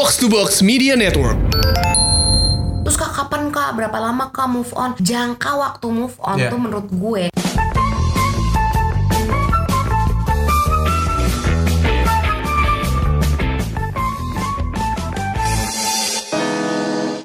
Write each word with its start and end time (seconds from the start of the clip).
Box 0.00 0.16
to 0.16 0.32
Box 0.32 0.64
Media 0.64 0.96
Network. 0.96 1.36
Terus 2.88 2.96
kak 2.96 3.12
kapan 3.12 3.52
kak 3.52 3.76
berapa 3.76 3.92
lama 4.00 4.32
kak 4.32 4.48
move 4.48 4.72
on? 4.72 4.96
Jangka 4.96 5.52
waktu 5.60 5.92
move 5.92 6.16
on 6.24 6.40
Yeah. 6.40 6.48
tuh 6.48 6.56
menurut 6.56 6.88
gue 6.88 7.28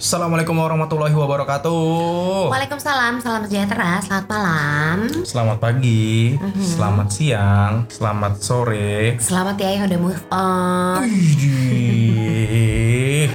Assalamualaikum 0.06 0.54
warahmatullahi 0.62 1.18
wabarakatuh. 1.18 2.54
Waalaikumsalam, 2.54 3.26
salam 3.26 3.42
sejahtera, 3.50 3.98
selamat 4.06 4.26
malam 4.30 4.98
Selamat 5.26 5.58
pagi, 5.58 6.38
Mhm. 6.38 6.62
selamat 6.62 7.08
siang, 7.10 7.74
selamat 7.90 8.34
sore. 8.38 9.18
Selamat 9.18 9.58
ya 9.58 9.74
yang 9.74 9.90
udah 9.90 9.98
move 9.98 10.22
on 10.30 11.10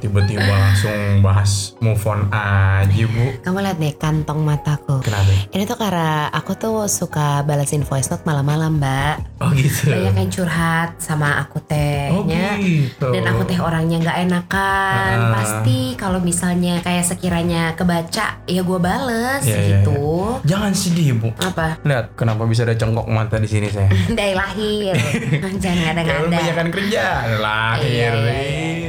tiba-tiba 0.01 0.47
langsung 0.47 1.19
bahas 1.19 1.75
move 1.83 1.99
on 2.07 2.31
aja 2.31 3.03
bu. 3.03 3.25
Kamu 3.43 3.59
lihat 3.59 3.75
deh 3.75 3.91
kantong 3.95 4.39
mataku 4.39 5.03
Kenapa? 5.03 5.27
Ini 5.51 5.67
tuh 5.67 5.75
karena 5.75 6.31
aku 6.31 6.55
tuh 6.55 6.87
suka 6.87 7.43
balasin 7.43 7.83
voice 7.83 8.07
note 8.07 8.23
malam-malam 8.23 8.79
mbak 8.79 9.19
Oh 9.43 9.51
gitu. 9.51 9.91
Banyak 9.91 10.15
yang 10.15 10.31
curhat 10.31 10.95
sama 10.97 11.43
aku 11.43 11.59
Oh 11.59 11.63
tehnya 11.67 12.55
gitu. 12.61 13.11
Dan 13.11 13.27
aku 13.27 13.43
teh 13.43 13.59
orangnya 13.59 13.99
nggak 13.99 14.17
enakan 14.25 15.11
Ah. 15.11 15.31
Pasti 15.35 15.97
kalau 15.97 16.21
misalnya 16.21 16.60
kayak 16.85 17.05
sekiranya 17.05 17.73
kebaca 17.73 18.37
Ya 18.45 18.61
gue 18.61 18.79
bales 18.79 19.41
Iya, 19.41 19.57
iya, 19.57 19.69
gitu 19.81 20.37
Jangan 20.45 20.71
sedih 20.73 21.17
bu. 21.17 21.29
Apa? 21.37 21.77
Lihat 21.81 22.13
kenapa 22.13 22.45
bisa 22.45 22.65
ada 22.65 22.73
cengkok 22.77 23.05
mata 23.09 23.37
di 23.37 23.49
sini 23.49 23.67
saya. 23.69 23.89
Dari 24.17 24.33
lahir 24.33 24.93
Jangan 25.61 25.61
Karena 25.61 26.01
ngada-ngada 26.01 26.27
kebanyakan 26.29 26.67
kerja 26.69 27.05
lah. 27.41 27.73
Iya, 27.81 27.87
iya, 27.87 28.09
iya. 28.13 28.33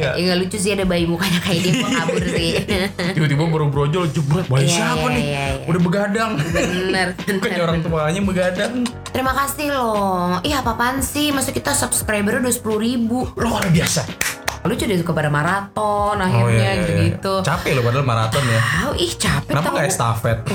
iya. 0.03 0.11
Iya 0.19 0.33
lucu 0.35 0.57
sih 0.59 0.75
ada 0.75 0.85
bayi 0.85 1.07
mukanya 1.07 1.39
kayak 1.41 1.61
dia 1.63 1.73
gua 1.79 1.91
kabur 2.03 2.25
sih. 2.27 2.51
Tiba-tiba 3.17 3.43
baru 3.47 3.67
brojol 3.71 4.05
jebret. 4.11 4.47
Bayi 4.51 4.67
Iya, 4.67 4.75
siapa 4.75 5.07
iya, 5.07 5.15
nih? 5.15 5.25
iya, 5.25 5.45
iya. 5.47 5.65
Udah 5.71 5.81
begadang. 5.81 6.31
Bener, 6.39 7.09
bener. 7.23 7.59
orang 7.63 7.79
tuanya 7.87 8.21
begadang. 8.23 8.73
Terima 9.15 9.33
kasih 9.37 9.69
loh. 9.71 10.41
Ih 10.43 10.55
apa-apaan 10.59 10.99
sih? 11.05 11.31
Masa 11.31 11.55
kita 11.55 11.71
subscriber 11.77 12.43
udah 12.43 12.53
10 12.53 12.81
ribu. 12.83 13.29
Luar 13.39 13.65
biasa. 13.71 14.42
Lucu 14.63 14.85
deh 14.85 14.95
suka 14.95 15.13
pada 15.13 15.27
maraton 15.27 16.17
akhirnya 16.17 16.41
Oh, 16.41 16.49
iya, 16.49 16.63
iya, 16.63 16.73
gitu-gitu. 16.79 17.35
iya. 17.37 17.45
Capek 17.45 17.71
loh 17.73 17.83
padahal 17.83 18.05
maraton 18.05 18.45
ya. 18.45 18.61
Tahu 18.63 18.93
ih 18.97 19.13
capek 19.13 19.51
Kenapa 19.51 19.69
kayak 19.73 19.89
estafet? 19.89 20.39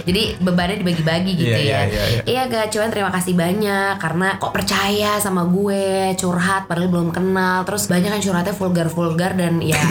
Jadi 0.00 0.22
bebannya 0.38 0.76
dibagi-bagi 0.78 1.32
gitu 1.34 1.52
Iya, 1.52 1.58
ya. 1.58 1.80
iya, 1.84 2.02
iya, 2.06 2.20
Iya 2.22 2.42
gak 2.46 2.66
cuman 2.70 2.88
terima 2.88 3.10
kasih 3.10 3.34
banyak 3.34 3.92
karena 3.96 4.28
kok 4.36 4.50
percaya 4.50 5.18
sama 5.18 5.44
gue 5.44 5.84
curhat 6.16 6.64
padahal 6.64 6.88
belum 6.88 7.08
kenal 7.10 7.62
terus 7.62 7.84
banyak 7.86 8.08
yang 8.10 8.22
curhatnya 8.22 8.52
vulgar-vulgar 8.52 9.34
dan 9.34 9.60
ya 9.60 9.76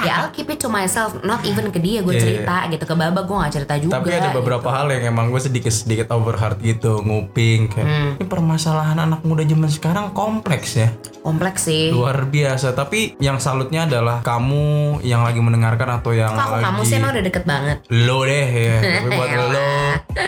ya 0.00 0.12
I'll 0.18 0.30
keep 0.30 0.48
it 0.48 0.56
to 0.58 0.68
myself 0.68 1.18
not 1.20 1.42
even 1.44 1.68
ke 1.68 1.78
dia 1.78 2.00
gue 2.00 2.08
Iya, 2.08 2.16
iya. 2.16 2.24
cerita 2.38 2.56
gitu 2.70 2.84
ke 2.84 2.94
Baba 2.94 3.20
gue 3.20 3.36
gak 3.36 3.52
cerita 3.52 3.74
juga. 3.76 3.92
Tapi 3.96 4.10
ada 4.12 4.30
beberapa 4.30 4.68
hal 4.70 4.86
yang 4.90 5.10
emang 5.10 5.28
gue 5.28 5.40
sedikit 5.40 5.70
sedikit 5.70 6.08
overheard 6.10 6.60
gitu, 6.60 7.00
nguping 7.00 7.66
kayak 7.68 7.82
Hmm. 7.82 8.10
ini 8.14 8.24
permasalahan 8.24 8.98
anak 8.98 9.20
muda 9.22 9.42
zaman 9.42 9.66
sekarang 9.66 10.06
kompleks 10.12 10.76
ya, 10.76 10.88
Kompleks 11.20 11.66
sih. 11.66 11.90
luar 11.90 12.24
biasa. 12.24 12.59
Tapi 12.70 13.16
yang 13.16 13.40
salutnya 13.40 13.88
adalah 13.88 14.20
kamu 14.20 15.00
yang 15.00 15.24
lagi 15.24 15.40
mendengarkan 15.40 16.00
atau 16.00 16.12
yang 16.12 16.32
Kok 16.32 16.50
lagi 16.52 16.64
kamu 16.68 16.80
sih 16.84 16.96
emang 16.96 17.10
udah 17.12 17.24
deket 17.24 17.44
banget 17.44 17.76
lo 17.88 18.18
deh 18.22 18.46
ya, 18.46 18.76
tapi 19.00 19.08
buat 19.10 19.28
lo 19.32 19.72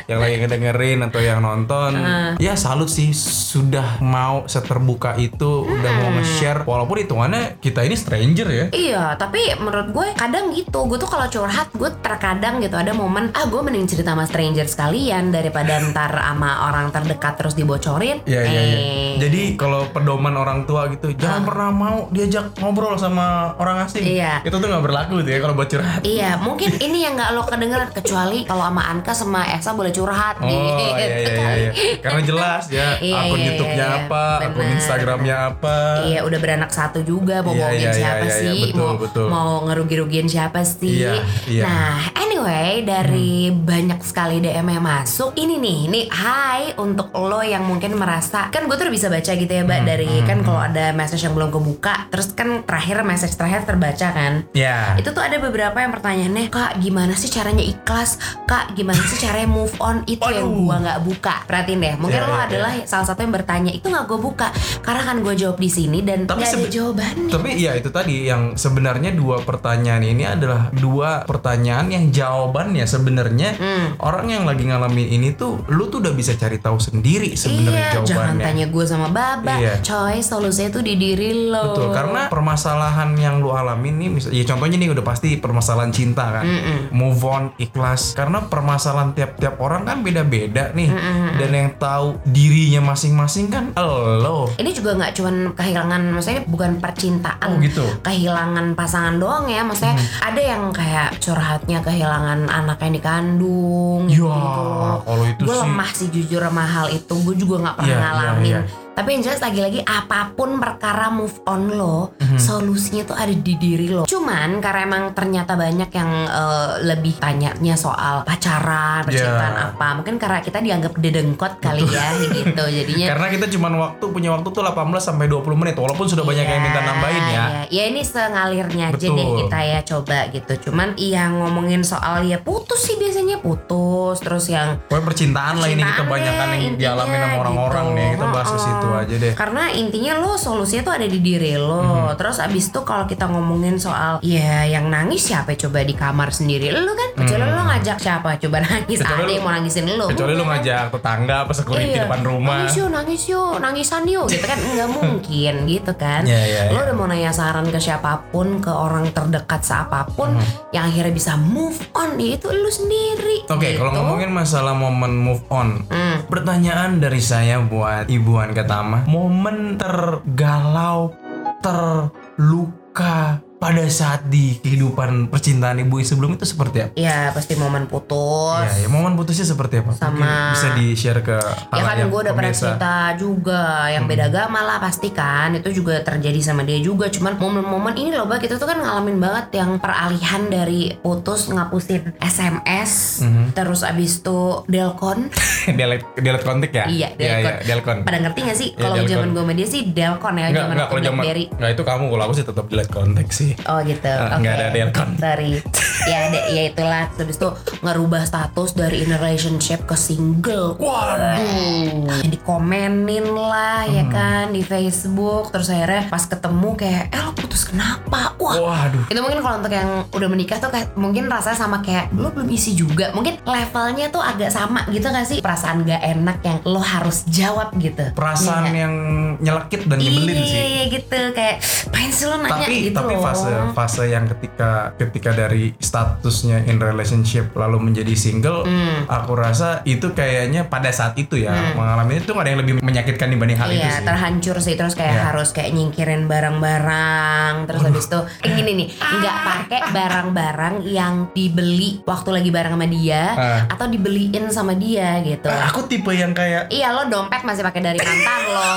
yang 0.09 0.19
lagi 0.19 0.37
ngedengerin 0.39 0.99
atau 1.03 1.21
yang 1.21 1.41
nonton, 1.41 1.93
ya 2.39 2.55
salut 2.55 2.89
sih 2.89 3.13
sudah 3.13 4.01
mau 4.01 4.47
seterbuka 4.47 5.15
itu, 5.17 5.67
udah 5.67 5.93
mau 5.93 6.09
Hmm. 6.13 6.21
nge-share 6.21 6.61
walaupun 6.63 7.01
hitungannya 7.01 7.57
kita 7.59 7.83
ini 7.83 7.97
stranger 7.97 8.47
ya. 8.47 8.67
Iya, 8.69 9.05
tapi 9.17 9.41
menurut 9.57 9.89
gue 9.91 10.07
kadang 10.15 10.53
gitu. 10.53 10.85
Gue 10.85 10.97
tuh 10.97 11.09
kalau 11.09 11.25
curhat, 11.27 11.73
gue 11.73 11.91
terkadang 12.01 12.61
gitu 12.61 12.77
ada 12.77 12.93
momen 12.93 13.33
ah 13.33 13.45
gue 13.45 13.59
mending 13.59 13.89
cerita 13.89 14.13
sama 14.13 14.25
stranger 14.25 14.65
sekalian 14.65 15.33
daripada 15.33 15.81
ntar 15.89 16.13
sama 16.13 16.69
orang 16.69 16.93
terdekat 16.93 17.35
terus 17.37 17.55
dibocorin. 17.55 18.21
Iya 18.23 18.43
iya 18.45 18.63
iya. 18.63 18.77
Eh, 18.79 19.13
Jadi 19.19 19.43
kalau 19.57 19.89
pedoman 19.89 20.37
orang 20.37 20.65
tua 20.65 20.87
gitu, 20.89 21.13
jangan 21.13 21.43
pernah 21.43 21.71
mau 21.73 21.97
diajak 22.23 22.55
ngobrol 22.63 22.95
sama 22.95 23.53
orang 23.59 23.83
asing. 23.83 24.07
Iya. 24.07 24.47
Itu 24.47 24.57
tuh 24.57 24.67
nggak 24.67 24.85
berlaku 24.85 25.21
tuh 25.21 25.33
ya 25.35 25.39
kalau 25.43 25.55
buat 25.55 25.69
curhat. 25.69 26.01
Iya, 26.03 26.39
mungkin 26.39 26.71
ini 26.79 26.99
yang 27.03 27.19
nggak 27.19 27.31
lo 27.35 27.43
kedengeran 27.43 27.91
kecuali 27.91 28.47
kalau 28.47 28.65
sama 28.65 28.83
Anka 28.87 29.13
sama 29.13 29.41
Esa 29.45 29.75
boleh 29.75 29.91
curhat 29.91 30.39
Oh 30.39 30.47
gitu 30.47 30.83
iya 30.95 31.07
iya 31.07 31.19
iya, 31.19 31.51
iya. 31.57 31.71
Karena 31.99 32.21
jelas 32.23 32.65
ya 32.69 32.97
Iya, 32.99 33.17
akun 33.27 33.39
iya, 33.39 33.47
YouTube-nya 33.53 33.87
iya, 33.87 33.99
apa, 34.07 34.25
akun 34.41 34.63
bener. 34.63 34.75
Instagram-nya 34.79 35.37
apa. 35.51 35.77
Iya 36.07 36.21
udah 36.23 36.39
beranak 36.39 36.71
satu 36.71 37.03
juga 37.03 37.43
mau 37.43 37.53
Iya, 37.53 37.61
bohongin 37.67 37.81
iya, 37.81 37.91
iya, 37.91 37.99
siapa 37.99 38.27
iya, 38.27 38.37
sih 38.39 38.61
betul, 38.71 38.79
mau 38.79 38.95
betul. 38.97 39.27
mau 39.29 39.51
ngerugi-rugiin 39.67 40.29
siapa 40.29 40.61
sih 40.63 41.03
Iya, 41.03 41.13
iya. 41.49 41.63
Hmm. 41.67 41.73
Nah 41.73 41.97
anyway 42.17 42.71
dari 42.83 43.33
banyak 43.51 44.01
sekali 44.03 44.39
DM 44.39 44.67
yang 44.69 44.85
masuk 44.85 45.35
Ini 45.35 45.55
nih 45.59 45.79
ini 45.89 46.01
hai 46.11 46.73
untuk 46.77 47.11
lo 47.13 47.41
yang 47.41 47.65
mungkin 47.65 47.95
merasa 47.95 48.49
Kan 48.51 48.67
gue 48.67 48.75
tuh 48.75 48.87
udah 48.87 48.95
bisa 48.95 49.09
baca 49.09 49.33
gitu 49.33 49.51
ya 49.51 49.63
mbak 49.63 49.81
Hmm, 49.83 49.89
Dari 49.89 50.11
kan 50.23 50.39
kalau 50.45 50.61
ada 50.61 50.93
message 50.93 51.25
yang 51.25 51.35
belum 51.35 51.51
kebuka 51.51 52.12
Terus 52.13 52.27
kan 52.31 52.61
terakhir 52.63 53.01
message 53.03 53.35
terakhir 53.35 53.65
terbaca 53.65 54.09
kan 54.09 54.45
Ya. 54.53 54.95
itu 54.95 55.09
tuh 55.09 55.21
ada 55.21 55.37
beberapa 55.39 55.75
yang 55.75 55.91
pertanyaannya 55.91 56.47
kak 56.47 56.77
gimana 56.79 57.13
sih 57.13 57.27
caranya 57.27 57.65
ikhlas 57.65 58.17
kak 58.45 58.75
gimana 58.75 59.01
sih 59.03 59.17
caranya 59.19 59.49
move 59.49 59.73
on 59.79 60.05
itu 60.05 60.21
yang 60.23 60.45
Waduh. 60.45 60.61
gua 60.63 60.77
nggak 60.79 61.01
buka 61.03 61.35
perhatiin 61.43 61.81
deh 61.81 61.95
mungkin 61.97 62.11
Ya, 62.15 62.29
lo 62.29 62.35
ya, 62.35 62.45
adalah 62.45 62.73
salah 62.85 63.07
satu 63.07 63.21
yang 63.21 63.33
bertanya 63.33 63.71
itu 63.71 63.87
nggak 63.87 64.05
gue 64.05 64.21
buka 64.21 64.53
karena 64.79 65.03
kan 65.03 65.17
gue 65.19 65.35
jawab 65.35 65.57
di 65.57 65.67
sini 65.67 65.99
dan 66.01 66.25
Tapi 66.25 66.39
nggak 66.39 66.53
ada 66.55 66.69
jawabannya 66.69 67.31
Tapi 67.31 67.49
ya 67.57 67.73
itu 67.73 67.89
tadi 67.89 68.15
yang 68.23 68.43
sebenarnya 68.55 69.11
dua 69.13 69.41
pertanyaan 69.41 70.03
ini 70.03 70.25
adalah 70.25 70.69
dua 70.71 71.25
pertanyaan 71.25 71.89
yang 71.89 72.05
jawabannya 72.09 72.85
sebenarnya 72.85 73.51
Hmm. 73.55 73.97
orang 73.99 74.27
yang 74.29 74.45
lagi 74.45 74.65
ngalamin 74.65 75.09
ini 75.11 75.33
tuh 75.33 75.65
lu 75.67 75.87
tuh 75.87 75.99
udah 75.99 76.13
bisa 76.13 76.35
cari 76.35 76.59
tahu 76.59 76.77
sendiri 76.77 77.33
sebenarnya 77.33 77.73
iya 77.73 77.95
jangan 77.97 78.07
jawabannya. 78.35 78.45
tanya 78.45 78.67
gue 78.69 78.85
sama 78.85 79.09
baba 79.09 79.55
Iya. 79.55 79.75
coy 79.81 80.21
solusinya 80.21 80.71
tuh 80.71 80.83
di 80.83 80.95
diri 80.95 81.31
lo 81.47 81.73
Betul, 81.73 81.89
karena 82.05 82.21
permasalahan 82.27 83.11
yang 83.15 83.39
lu 83.39 83.51
alamin 83.51 83.95
nih, 83.97 84.09
mis- 84.11 84.29
ya 84.29 84.45
contohnya 84.45 84.77
nih 84.77 84.91
udah 84.91 85.03
pasti 85.03 85.37
permasalahan 85.37 85.89
cinta 85.89 86.29
kan, 86.33 86.45
move 86.91 87.23
on, 87.23 87.55
ikhlas. 87.57 88.13
Karena 88.13 88.43
permasalahan 88.43 89.13
tiap-tiap 89.13 89.57
orang 89.57 89.83
kan 89.83 90.01
beda-beda 90.01 90.71
nih, 90.71 90.91
dan 91.37 91.51
yang 91.51 91.71
tahu 91.75 92.19
dirinya 92.25 92.83
masing-masing 92.85 93.47
kan 93.47 93.65
lo. 93.75 94.51
ini 94.55 94.71
juga 94.71 94.95
nggak 94.95 95.13
cuman 95.13 95.37
kehilangan 95.53 96.03
maksudnya 96.11 96.43
bukan 96.45 96.77
percintaan 96.77 97.41
Oh, 97.45 97.59
gitu. 97.59 97.85
kehilangan 98.03 98.73
pasangan 98.73 99.17
doang 99.17 99.47
ya 99.47 99.63
maksudnya 99.63 99.95
ada 100.19 100.39
yang 100.39 100.71
kayak 100.71 101.19
curhatnya 101.19 101.79
kehilangan 101.81 102.47
anak 102.47 102.81
yang 102.81 102.95
dikandung 102.95 104.03
Ya, 104.05 104.17
gitu. 104.17 104.65
kalau 105.03 105.25
itu 105.25 105.43
gue 105.43 105.53
sih- 105.53 105.63
lemah 105.63 105.91
sih 105.93 106.09
jujur 106.09 106.41
sama 106.41 106.65
hal 106.65 106.87
itu 106.89 107.15
gue 107.15 107.35
juga 107.37 107.55
nggak 107.63 107.77
pernah 107.77 107.89
Iya, 107.89 107.99
iya, 107.99 108.11
ngalamin 108.11 108.47
iya. 108.47 108.61
Tapi 108.93 109.09
yang 109.11 109.23
jelas 109.23 109.41
lagi-lagi 109.41 109.81
apa 109.83 110.33
pun 110.33 110.57
perkara 110.57 111.09
move 111.09 111.41
on 111.45 111.71
lo 111.71 112.13
Mhm. 112.15 112.37
solusinya 112.37 113.03
tuh 113.05 113.17
ada 113.17 113.31
di 113.31 113.55
diri 113.55 113.89
lo 113.89 114.05
cuman 114.05 114.59
karena 114.59 114.81
emang 114.85 115.05
ternyata 115.13 115.53
banyak 115.55 115.91
yang 115.91 116.11
eh, 116.25 116.71
lebih 116.85 117.17
tanyanya 117.17 117.75
soal 117.75 118.21
pacaran 118.23 119.03
percintaan 119.03 119.55
Iya. 119.55 119.65
apa 119.73 119.87
mungkin 119.95 120.17
karena 120.17 120.39
kita 120.39 120.59
dianggap 120.59 120.93
dedengkot 120.95 121.53
kali 121.59 121.85
ya 121.85 122.07
gitu 122.23 122.63
jadinya 122.65 123.07
Karena 123.13 123.27
kita 123.29 123.47
cuma 123.49 123.69
waktu 123.71 124.05
punya 124.07 124.31
waktu 124.31 124.49
tuh 124.49 124.63
18 124.63 124.73
sampai 124.99 125.27
20 125.27 125.53
menit, 125.55 125.75
walaupun 125.75 126.07
sudah 126.07 126.23
banyak 126.23 126.43
yang 126.43 126.61
minta 126.61 126.81
nambahin 126.81 127.25
ya. 127.25 127.29
Iya, 127.29 127.45
ya 127.69 127.83
ini 127.87 128.01
sengalirnya 128.03 128.85
aja 128.89 128.97
Betul. 128.99 129.15
deh 129.15 129.29
kita 129.39 129.59
ya 129.61 129.81
coba 129.83 130.19
gitu. 130.29 130.53
Cuman 130.65 130.89
yang 130.97 131.37
ngomongin 131.37 131.83
soal 131.83 132.25
ya 132.25 132.39
putus 132.39 132.81
sih 132.83 132.97
biasanya 132.97 133.37
putus 133.39 134.17
terus 134.19 134.49
yang 134.49 134.81
Pokoknya 134.83 135.05
percintaan 135.05 135.57
lah 135.57 135.69
ini 135.69 135.83
kita 135.83 135.93
Cintaan 135.95 136.09
banyak 136.09 136.33
deh, 136.33 136.41
yang 136.43 136.63
intinya 136.67 136.93
sama 137.21 137.37
orang-orang 137.39 137.85
gitu. 137.85 137.97
nih. 137.97 138.09
Kita 138.13 138.27
bahas 138.27 138.47
ke 138.47 138.57
Heeh. 138.57 138.65
Situ 138.83 138.91
aja 138.93 139.15
deh. 139.17 139.33
Karena 139.33 139.63
intinya 139.71 140.13
lo 140.17 140.35
solusinya 140.35 140.83
tuh 140.83 140.95
ada 140.95 141.07
di 141.07 141.19
diri 141.19 141.55
lo. 141.55 142.11
Mhm. 142.11 142.17
Terus 142.17 142.37
abis 142.39 142.65
itu 142.67 142.81
kalau 142.83 143.05
kita 143.05 143.25
ngomongin 143.25 143.77
soal 143.77 144.19
ya 144.21 144.65
yang 144.65 144.89
nangis 144.89 145.23
siapa 145.23 145.55
coba 145.55 145.81
di 145.81 145.93
kamar 145.93 146.29
sendiri 146.31 146.71
lo 146.71 146.93
kan? 146.93 147.11
Kecuali 147.15 147.45
lo 147.47 147.63
ngajak 147.65 147.97
siapa 147.97 148.37
coba 148.37 148.57
nangis. 148.61 148.99
Kecuali 148.99 149.23
ada 149.23 149.33
yang 149.33 149.43
mau 149.43 149.53
nangisin 149.53 149.87
lo. 149.91 150.07
Kecuali 150.09 150.33
lu 150.33 150.43
Bukan. 150.43 150.51
ngajak 150.53 150.85
tetangga 150.91 151.37
apa 151.41 151.53
security 151.53 151.89
Iya. 151.89 152.03
depan 152.05 152.21
rumah. 152.23 152.57
Nangis 152.59 152.77
yuk, 152.77 152.89
nangis 152.91 153.23
yuk, 153.27 153.53
nangisan 153.59 154.03
yuk 154.05 154.27
gitu 154.27 154.45
kan 154.45 154.59
nggak 154.59 154.89
mungkin 154.97 155.55
gitu 155.65 155.93
kan. 155.95 156.23
Iya, 156.25 156.41
iya, 156.43 156.63
Lo 156.69 156.75
iya. 156.75 156.85
udah 156.85 156.95
mau 156.95 157.07
nanya 157.07 157.31
saran 157.31 157.67
ke 157.67 157.79
siapa 157.79 158.03
pun, 158.29 158.59
ke 158.59 158.69
orang 158.69 159.07
terdekat 159.09 159.63
seapapun 159.63 160.35
Hmm. 160.35 160.45
yang 160.71 160.87
akhirnya 160.87 161.13
bisa 161.13 161.37
move 161.37 161.77
on 161.93 162.17
ya 162.17 162.35
itu 162.35 162.49
lu 162.49 162.67
sendiri. 162.67 163.45
Oke, 163.47 163.77
kalau 163.77 163.91
gitu. 163.91 163.99
ngomongin 163.99 164.31
masalah 164.31 164.73
momen 164.73 165.13
move 165.15 165.45
on, 165.49 165.85
Hmm. 165.85 166.25
pertanyaan 166.27 166.97
dari 166.97 167.21
saya 167.21 167.61
buat 167.61 168.09
Ibuan 168.09 168.51
Ketama, 168.73 169.05
momen 169.05 169.77
tergalau, 169.77 171.13
terluka 171.61 173.45
pada 173.63 173.87
saat 173.87 174.27
di 174.27 174.59
kehidupan 174.59 175.31
percintaan 175.31 175.79
ibu 175.79 176.03
sebelum 176.03 176.35
itu 176.35 176.43
seperti 176.43 176.83
apa? 176.83 176.93
Ya 176.95 177.31
pasti 177.31 177.55
momen 177.55 177.87
putus. 177.87 178.67
Ya, 178.67 178.75
ya 178.77 178.89
momen 178.89 179.15
putusnya 179.15 179.47
seperti 179.47 179.79
apa? 179.79 179.95
Sama- 179.95 180.19
Mungkin 180.19 180.27
bisa 180.51 180.69
di 180.75 180.87
share 180.93 181.23
ke 181.23 181.39
Ya 181.39 181.79
kan 181.79 181.95
halayak 181.95 182.11
gue 182.11 182.21
udah 182.21 182.35
pernah 182.35 182.51
cerita 182.53 182.95
juga 183.15 183.63
yang 183.87 184.05
beda 184.05 184.27
agama 184.27 184.61
lah 184.61 184.79
pasti 184.79 185.09
kan 185.09 185.55
itu 185.55 185.71
juga 185.73 186.03
terjadi 186.03 186.43
sama 186.43 186.63
dia 186.63 186.79
juga 186.79 187.07
cuman 187.07 187.39
momen-momen 187.39 187.95
ini 187.95 188.11
loh 188.11 188.27
kita 188.33 188.57
tuh 188.57 188.67
kan 188.67 188.77
ngalamin 188.77 189.17
banget 189.17 189.55
yang 189.55 189.77
peralihan 189.77 190.43
dari 190.49 190.97
putus 190.97 191.47
ngapusin 191.47 192.17
SMS 192.19 193.23
Mhm. 193.23 193.53
terus 193.53 193.85
abis 193.85 194.19
itu 194.19 194.41
delkon 194.67 195.29
delete 195.71 196.03
delete 196.17 196.43
kontak 196.43 196.73
ya? 196.73 196.89
iya 196.89 197.09
Iya, 197.13 197.35
iya, 197.39 197.53
delkon. 197.63 198.03
pada 198.03 198.19
ngerti 198.19 198.41
gak 198.43 198.57
sih 198.57 198.69
Iya, 198.73 198.81
kalau 198.81 198.97
zaman 199.05 199.29
gue 199.31 199.43
sama 199.43 199.55
dia 199.55 199.69
sih 199.69 199.83
delkon 199.87 200.35
ya 200.35 200.43
Enggak, 200.43 200.57
zaman 200.57 200.73
enggak 200.73 200.81
waktu 200.81 200.91
kalau 200.91 201.03
zaman 201.05 201.21
Blackberry 201.21 201.45
Enggak 201.53 201.71
itu 201.71 201.83
kamu 201.85 202.05
kalau 202.09 202.23
aku 202.25 202.35
sih 202.35 202.45
tetap 202.45 202.65
delete 202.67 202.91
kontak 202.91 203.29
sih. 203.31 203.52
Oh 203.67 203.79
gitu. 203.83 204.09
Ah, 204.09 204.35
Oke. 204.35 204.43
nggak 204.43 204.55
ada 204.55 204.67
delkon. 204.71 205.09
Sorry. 205.17 205.53
ya, 206.11 206.19
ada, 206.29 206.41
ya 206.51 206.63
itulah. 206.67 207.05
Terus 207.15 207.37
itu 207.37 207.49
ngerubah 207.81 208.23
status 208.25 208.71
dari 208.73 209.03
in 209.03 209.13
a 209.13 209.19
relationship 209.19 209.85
ke 209.85 209.95
single. 209.95 210.75
Waduh. 210.77 212.23
Dikomenin 212.25 213.27
lah 213.29 213.87
ya 213.87 214.03
Hmm. 214.03 214.13
kan 214.13 214.45
di 214.51 214.63
Facebook. 214.63 215.51
Terus 215.51 215.69
akhirnya 215.69 216.09
pas 216.09 216.25
ketemu 216.25 216.69
kayak, 216.75 217.05
eh 217.11 217.21
lo 217.21 217.33
putus 217.33 217.63
kenapa? 217.65 218.35
Wah. 218.37 218.55
Waduh. 218.59 219.07
Itu 219.07 219.19
mungkin 219.19 219.41
kalau 219.41 219.57
untuk 219.59 219.73
yang 219.73 219.91
udah 220.09 220.29
menikah 220.29 220.59
tuh 220.59 220.69
kayak 220.69 220.95
mungkin 220.95 221.27
rasanya 221.27 221.59
sama 221.59 221.81
kayak 221.81 222.11
lo 222.13 222.31
belum 222.31 222.49
isi 222.49 222.73
juga. 222.73 223.13
Mungkin 223.13 223.43
levelnya 223.43 224.09
tuh 224.09 224.21
agak 224.21 224.51
sama 224.51 224.85
gitu 224.89 225.07
gak 225.07 225.27
sih? 225.27 225.39
Perasaan 225.41 225.85
gak 225.85 226.03
enak 226.03 226.39
yang 226.43 226.59
lo 226.65 226.81
harus 226.81 227.25
jawab 227.29 227.73
gitu. 227.77 228.11
Perasaan 228.13 228.65
nggak? 228.65 228.75
yang 228.75 228.95
nyelekit 229.39 229.83
dan 229.87 229.99
nyebelin 229.99 230.35
iya, 230.35 230.43
sih. 230.43 230.53
Iya, 230.53 230.65
iya, 230.67 230.83
gitu 230.91 231.19
kayak 231.33 231.57
pengen 231.91 232.11
sih 232.11 232.27
lo 232.27 232.37
nanya 232.37 232.65
tapi 232.65 232.75
gitu 232.89 232.99
tapi 232.99 233.15
loh. 233.15 233.23
Fase 233.43 233.75
fase 233.75 234.05
yang 234.09 234.25
ketika 234.27 234.71
ketika 234.97 235.31
dari 235.31 235.75
statusnya 235.77 236.65
in 236.65 236.79
relationship 236.79 237.51
lalu 237.53 237.79
menjadi 237.83 238.15
single 238.15 238.63
Hmm. 238.63 239.05
aku 239.07 239.35
rasa 239.35 239.83
itu 239.85 240.11
kayaknya 240.11 240.65
pada 240.65 240.89
saat 240.89 241.15
itu 241.15 241.37
ya 241.37 241.51
mengalami 241.73 242.17
itu 242.17 242.31
nggak 242.31 242.41
ada 242.41 242.51
yang 242.51 242.61
lebih 242.61 242.75
menyakitkan 242.79 243.29
dibanding 243.29 243.57
hal 243.57 243.69
itu 243.69 243.79
Iya, 243.79 243.93
sih 243.93 244.05
terhancur 244.05 244.57
sih 244.59 244.75
terus 244.75 244.95
kayak 244.95 245.13
Iya. 245.13 245.23
harus 245.29 245.49
kayak 245.51 245.71
nyingkirin 245.73 246.25
barang-barang 246.25 247.55
terus 247.67 247.81
habis 247.83 248.07
itu 248.07 248.21
eh, 248.41 248.51
gini 248.51 248.71
nih 248.75 248.89
nggak 248.95 249.37
pakai 249.43 249.81
barang-barang 249.91 250.75
yang 250.85 251.15
dibeli 251.31 252.01
waktu 252.03 252.31
lagi 252.31 252.51
bareng 252.51 252.73
sama 252.73 252.87
dia 252.87 253.23
Ah. 253.33 253.61
atau 253.67 253.87
dibeliin 253.87 254.45
sama 254.49 254.73
dia 254.73 255.19
gitu. 255.21 255.47
Ah, 255.47 255.69
aku 255.69 255.85
tipe 255.85 256.11
yang 256.11 256.33
kayak 256.33 256.69
Iya 256.69 256.91
lo 256.91 257.07
dompet 257.07 257.43
masih 257.43 257.63
pakai 257.63 257.81
dari 257.83 257.99
mantan 257.99 258.43
lo. 258.47 258.71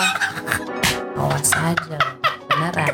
Awas 1.21 1.51
aja, 1.53 1.97
beneran. 2.45 2.91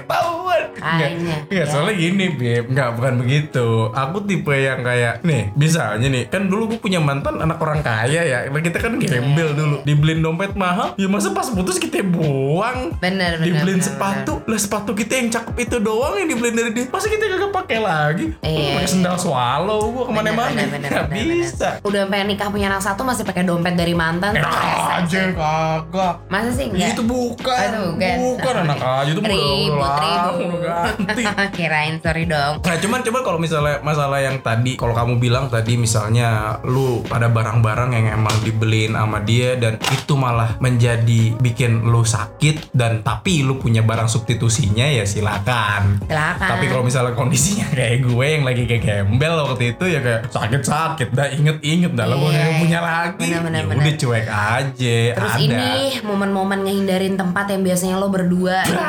Kayaknya, 0.71 1.35
Enggak, 1.45 1.53
ya. 1.53 1.63
soalnya 1.67 1.93
gini 1.93 2.25
Beb 2.31 2.63
Enggak, 2.71 2.89
bukan 2.97 3.13
begitu 3.21 3.67
Aku 3.91 4.17
tipe 4.23 4.53
yang 4.53 4.81
kayak 4.81 5.21
Nih, 5.21 5.51
misalnya 5.53 6.07
nih 6.07 6.23
Kan 6.27 6.47
dulu 6.47 6.75
gue 6.75 6.79
punya 6.79 6.97
mantan 6.97 7.37
anak 7.37 7.57
orang 7.57 7.81
kaya 7.81 8.21
ya 8.21 8.37
Kita 8.47 8.77
kan 8.77 8.97
gembel 8.97 9.53
dulu 9.53 9.77
Dibeliin 9.83 10.21
dompet 10.21 10.53
mahal 10.53 10.93
Ya 10.95 11.07
masa 11.07 11.31
pas 11.31 11.47
putus 11.47 11.77
kita 11.77 12.01
buang 12.01 12.95
Bener, 12.97 13.37
bener. 13.37 13.45
Dibeliin 13.45 13.79
bener, 13.79 13.87
sepatu 13.87 14.41
Lah 14.45 14.59
sepatu 14.59 14.91
kita 14.91 15.13
yang 15.15 15.29
cakep 15.29 15.55
itu 15.59 15.75
doang 15.77 16.17
Yang 16.17 16.29
dibeliin 16.37 16.55
dari 16.55 16.71
dia 16.71 16.85
Masa 16.89 17.07
kita 17.07 17.23
kagak 17.27 17.51
pakai 17.53 17.77
lagi 17.79 18.25
Iya, 18.41 18.77
Pakai 18.77 18.89
sendal 18.89 19.15
swallow 19.15 19.81
Gue 19.91 20.03
bener. 20.03 20.07
ke 20.07 20.11
mana-mana 20.13 20.49
Bener, 20.51 20.67
bener, 20.69 20.89
Gak 20.89 21.05
bener, 21.07 21.25
bisa 21.37 21.69
bener. 21.77 21.87
Udah 21.87 22.01
pengen 22.07 22.27
nikah 22.29 22.47
punya 22.49 22.67
anak 22.67 22.81
satu 22.81 23.01
masih 23.01 23.23
pakai 23.23 23.43
dompet 23.43 23.73
dari 23.73 23.93
mantan. 23.93 24.33
Enak 24.33 24.53
aja 25.01 25.21
kagak 25.31 26.15
Masa 26.27 26.49
sih 26.51 26.65
enggak? 26.67 26.93
Itu 26.93 27.03
bukan 27.03 27.59
itu 27.61 27.81
bukan. 27.95 28.15
Bukan 28.21 28.53
anak 28.65 28.79
aja 28.79 29.11
Itu 29.11 29.21
Ribut, 29.21 29.91
ribut. 29.97 30.50
Udah 30.57 30.95
ganti 30.97 31.23
Kirain 31.57 31.99
sorry 31.99 32.25
dong. 32.25 32.61
Nah 32.63 32.75
cuman 32.79 32.99
coba 33.03 33.19
kalau 33.21 33.39
misalnya 33.39 33.79
masalah 33.81 34.19
yang 34.19 34.39
tadi 34.39 34.75
kalau 34.75 34.95
kamu 34.95 35.19
bilang 35.19 35.47
tadi 35.47 35.75
misalnya 35.75 36.59
lu 36.65 37.03
pada 37.05 37.27
barang-barang 37.27 37.91
yang 37.91 38.05
emang 38.15 38.35
dibeliin 38.41 38.95
sama 38.95 39.19
dia 39.21 39.55
dan 39.55 39.77
itu 39.91 40.13
malah 40.15 40.57
menjadi 40.59 41.35
bikin 41.37 41.85
lu 41.85 42.01
sakit 42.01 42.73
dan 42.73 43.01
tapi 43.01 43.43
lu 43.43 43.57
punya 43.57 43.81
barang 43.81 44.07
substitusinya 44.07 44.87
ya 44.87 45.03
silakan. 45.03 46.01
Silakan. 46.05 46.49
Tapi 46.57 46.65
kalau 46.67 46.83
misalnya 46.83 47.13
kondisinya 47.13 47.67
kayak 47.77 48.03
gue 48.05 48.25
yang 48.25 48.43
lagi 48.43 48.63
kayak 48.65 48.83
gembel 48.83 49.35
waktu 49.47 49.75
itu 49.75 49.85
ya 49.87 49.99
kayak 49.99 50.21
sakit-sakit 50.29 51.09
dah 51.11 51.27
inget-inget 51.31 51.91
dah 51.93 52.05
gue 52.07 52.19
Iya, 52.21 52.37
nggak 52.37 52.51
iya. 52.53 52.61
punya 52.61 52.79
lagi. 52.79 53.17
Bener, 53.17 53.33
ya 53.35 53.65
bener. 53.67 53.81
udah 53.81 53.95
cuek 53.97 54.27
aja. 54.29 54.97
Terus 55.17 55.33
ada. 55.35 55.43
ini 55.43 55.71
momen-momen 56.05 56.59
ngehindarin 56.63 57.15
tempat 57.17 57.45
yang 57.51 57.61
biasanya 57.61 57.95
lo 57.97 58.07
berdua 58.07 58.63
gitu 58.63 58.79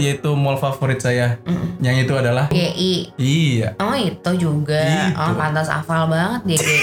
Yaitu 0.00 0.32
mall 0.32 0.56
favorit 0.56 0.98
saya. 1.04 1.36
Yang 1.84 2.08
itu 2.08 2.12
adalah 2.16 2.48
GI. 2.48 3.12
Iya. 3.20 3.76
Oh 3.76 3.92
itu 3.92 4.30
juga. 4.40 4.80
Itu. 4.80 5.20
Oh 5.20 5.36
pantas 5.36 5.68
hafal 5.68 6.08
banget 6.08 6.56
GI. 6.56 6.80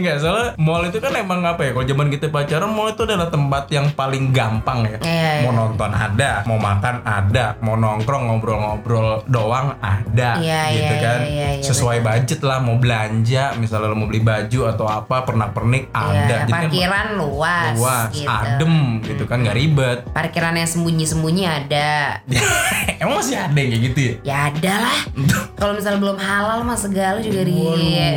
Enggak, 0.00 0.16
soalnya 0.24 0.48
mall 0.56 0.82
itu 0.88 0.96
kan 0.96 1.12
emang 1.12 1.44
apa 1.44 1.60
ya? 1.60 1.70
Kalau 1.76 1.84
zaman 1.84 2.08
kita 2.08 2.26
pacaran, 2.32 2.72
mall 2.72 2.88
itu 2.88 3.04
adalah 3.04 3.28
tempat 3.28 3.68
yang 3.68 3.86
paling 3.92 4.32
gampang 4.32 4.88
ya. 4.88 4.96
Iya, 5.04 5.30
iya. 5.40 5.44
Mau 5.44 5.52
nonton 5.52 5.90
ada, 5.92 6.40
mau 6.48 6.56
makan 6.56 7.04
ada, 7.04 7.44
mau 7.60 7.76
nongkrong 7.76 8.32
ngobrol-ngobrol 8.32 9.20
doang 9.28 9.76
ada, 9.84 10.40
Iya, 10.40 10.62
gitu 10.72 10.94
iya, 10.96 11.04
kan. 11.04 11.18
iya, 11.20 11.28
iya, 11.28 11.48
iya, 11.60 11.64
Sesuai 11.68 12.00
budget 12.00 12.40
lah, 12.40 12.64
mau 12.64 12.80
belanja, 12.80 13.52
misalnya 13.60 13.92
lo 13.92 13.96
mau 14.00 14.08
beli 14.08 14.24
baju 14.24 14.60
atau 14.72 14.88
apa, 14.88 15.28
pernak-pernik 15.28 15.92
ada. 15.92 16.16
Iya, 16.16 16.36
Jadi 16.48 16.52
kan 16.52 16.64
parkiran 16.64 17.06
luas, 17.20 17.74
luas, 17.76 18.10
gitu. 18.16 18.24
adem 18.24 18.74
gitu 19.04 19.22
kan, 19.28 19.36
nggak 19.44 19.56
ribet. 19.56 19.98
Parkiran 20.16 20.56
yang 20.56 20.68
sembunyi-sembunyi 20.68 21.44
ada. 21.44 22.24
emang 23.02 23.20
masih 23.20 23.36
ada 23.36 23.52
yang 23.52 23.70
kayak 23.76 23.82
gitu 23.92 24.00
ya? 24.00 24.14
Ya 24.24 24.36
ada 24.48 24.74
lah. 24.88 24.98
Kalau 25.60 25.72
misalnya 25.76 26.00
belum 26.00 26.16
halal 26.16 26.64
mah 26.64 26.78
segala 26.78 27.20
juga 27.20 27.44
di 27.44 27.60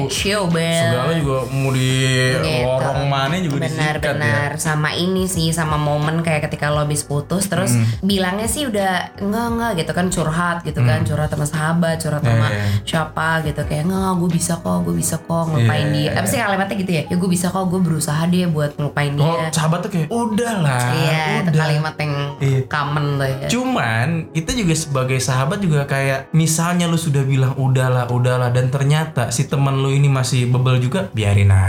show. 0.08 0.48
Segala 0.48 1.12
juga 1.20 1.44
di 1.74 1.92
Gitu. 2.34 2.64
lorong 2.64 3.06
mana 3.06 3.36
juga 3.38 3.58
disikat 3.62 3.82
ya. 4.00 4.14
Benar-benar 4.14 4.52
sama 4.58 4.90
ini 4.92 5.26
sih 5.26 5.50
sama 5.50 5.76
momen 5.76 6.22
kayak 6.22 6.46
ketika 6.46 6.70
lo 6.70 6.82
habis 6.82 7.02
putus 7.02 7.46
terus 7.46 7.74
Hmm. 7.74 7.86
bilangnya 8.02 8.46
sih 8.46 8.64
udah 8.64 9.18
enggak 9.18 9.46
enggak 9.50 9.72
gitu 9.78 9.92
kan 9.92 10.06
curhat 10.08 10.58
gitu 10.62 10.80
kan 10.80 11.02
curhat 11.02 11.28
sama 11.28 11.46
sahabat 11.46 11.98
curhat 11.98 12.22
sama 12.22 12.32
Hmm. 12.44 12.54
Iya, 12.54 12.62
iya. 12.62 12.82
siapa 12.84 13.28
gitu 13.42 13.62
kayak 13.64 13.84
enggak 13.84 14.12
gue 14.16 14.30
bisa 14.32 14.54
kok 14.56 14.80
gue 14.82 14.94
bisa 14.94 15.16
kok 15.18 15.44
ngelupain 15.46 15.72
Iya, 15.84 15.92
dia 15.92 16.04
iya, 16.06 16.12
apa 16.16 16.28
sih 16.28 16.40
kalimatnya 16.40 16.76
gitu 16.78 16.92
ya 16.92 17.04
ya 17.06 17.16
gue 17.16 17.30
bisa 17.30 17.48
kok 17.48 17.66
gue 17.66 17.80
berusaha 17.80 18.22
deh 18.24 18.46
buat 18.48 18.72
ngelupain 18.74 19.12
Oh, 19.16 19.36
dia 19.36 19.50
sahabat 19.50 19.80
tuh 19.80 19.92
kayak 19.92 20.08
udahlah, 20.10 20.84
iya 20.94 21.24
itu 21.40 21.50
udah. 21.50 21.60
kalimat 21.60 21.94
yang 21.98 22.14
Iya. 22.38 22.60
common 22.68 23.06
tuh 23.16 23.28
ya 23.28 23.48
Cuman 23.50 24.08
kita 24.32 24.52
juga 24.54 24.74
sebagai 24.76 25.20
sahabat 25.20 25.58
juga 25.58 25.82
kayak 25.84 26.34
misalnya 26.34 26.86
lu 26.86 26.98
sudah 26.98 27.24
bilang 27.24 27.54
udahlah 27.56 28.06
udahlah 28.08 28.50
dan 28.50 28.68
ternyata 28.68 29.30
si 29.30 29.46
teman 29.46 29.76
lu 29.76 29.90
ini 29.90 30.06
masih 30.08 30.46
bebel 30.46 30.78
juga 30.80 31.08
biarin 31.10 31.50
aja. 31.50 31.63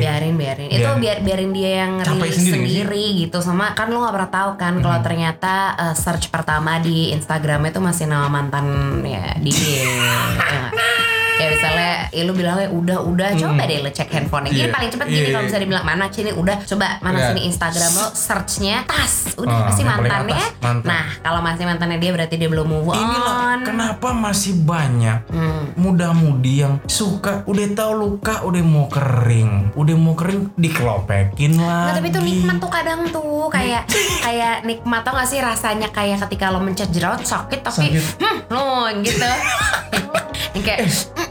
Biarin 0.00 0.34
biarin. 0.34 0.68
Itu 0.70 0.80
Biarin. 0.80 1.00
biar 1.02 1.16
biarin 1.22 1.50
dia 1.52 1.70
yang 1.84 1.92
Capek 2.00 2.28
rilis 2.28 2.36
sendiri 2.38 2.66
sendiri, 2.84 3.04
gitu. 3.26 3.38
Sama 3.40 3.74
kan 3.74 3.90
lo 3.90 4.02
nggak 4.02 4.14
pernah 4.14 4.30
tahu 4.32 4.50
kan 4.56 4.74
kalau 4.80 4.98
ternyata 5.02 5.54
uh, 5.76 5.94
search 5.94 6.30
pertama 6.30 6.78
di 6.78 7.10
Instagramnya 7.12 7.70
itu 7.74 7.80
masih 7.82 8.06
nama 8.06 8.26
mantan 8.30 8.66
ya 9.04 9.34
dia 9.38 9.52
Ya? 9.54 11.12
Kayak 11.34 11.50
misalnya 11.52 11.92
ya 12.08 12.22
lu 12.22 12.32
bilangnya 12.32 12.68
udah 12.68 12.98
udah. 13.00 13.28
Coba 13.34 13.62
deh 13.64 13.78
lo 13.78 13.88
cek 13.88 14.08
handphonenya. 14.08 14.50
Iya, 14.50 14.60
Gini 14.60 14.72
paling 14.72 14.90
cepet 14.90 15.06
iya, 15.06 15.14
gini 15.14 15.26
kalau 15.28 15.38
iya. 15.38 15.48
bisa 15.48 15.58
dibilang 15.58 15.84
mana 15.84 16.04
sini 16.06 16.30
udah 16.32 16.56
coba 16.64 16.86
mana 17.00 17.16
Iya. 17.16 17.26
sini 17.30 17.40
Instagram 17.46 17.90
lo 17.92 18.06
searchnya 18.10 18.76
tas. 18.84 19.14
Udah 19.34 19.52
Oh, 19.52 19.62
pasti 19.66 19.82
mantannya. 19.82 20.46
mantan. 20.56 20.76
nah 20.84 21.04
kalau 21.18 21.40
masih 21.40 21.64
mantannya 21.64 21.98
dia 21.98 22.10
berarti 22.10 22.34
dia 22.34 22.46
belum 22.46 22.66
move 22.66 22.90
Inilah 22.90 23.34
on. 23.48 23.58
kenapa 23.62 24.08
masih 24.10 24.54
banyak 24.58 25.18
Hmm. 25.26 25.74
muda-mudi 25.74 26.54
yang 26.58 26.78
suka 26.84 27.42
udah 27.44 27.66
tahu 27.72 27.92
luka 27.96 28.40
udah 28.40 28.62
mau 28.62 28.86
kering, 28.86 29.74
udah 29.74 29.96
mau 29.96 30.14
kering 30.14 30.54
dikelopekin 30.54 31.54
Nah, 31.54 31.88
lagi. 31.88 31.96
tapi 31.96 32.08
itu 32.08 32.20
nikmat 32.20 32.56
tuh 32.56 32.68
kadang 32.68 33.00
tuh 33.08 33.22
kayak 33.48 33.82
kayak 34.26 34.62
nikmat 34.62 35.00
tau 35.00 35.12
gak 35.12 35.26
sih 35.26 35.38
rasanya? 35.38 35.88
Kayak 35.88 36.24
ketika 36.24 36.48
lo 36.48 36.58
mencet 36.58 36.88
jerawat 36.88 37.22
sakit 37.22 37.60
tapi 37.60 37.90
Sakit. 37.90 38.02
hmm 38.18 38.36
lo 38.48 38.64
gitu 39.00 39.24
Yang 40.54 40.64
kayak 40.64 40.80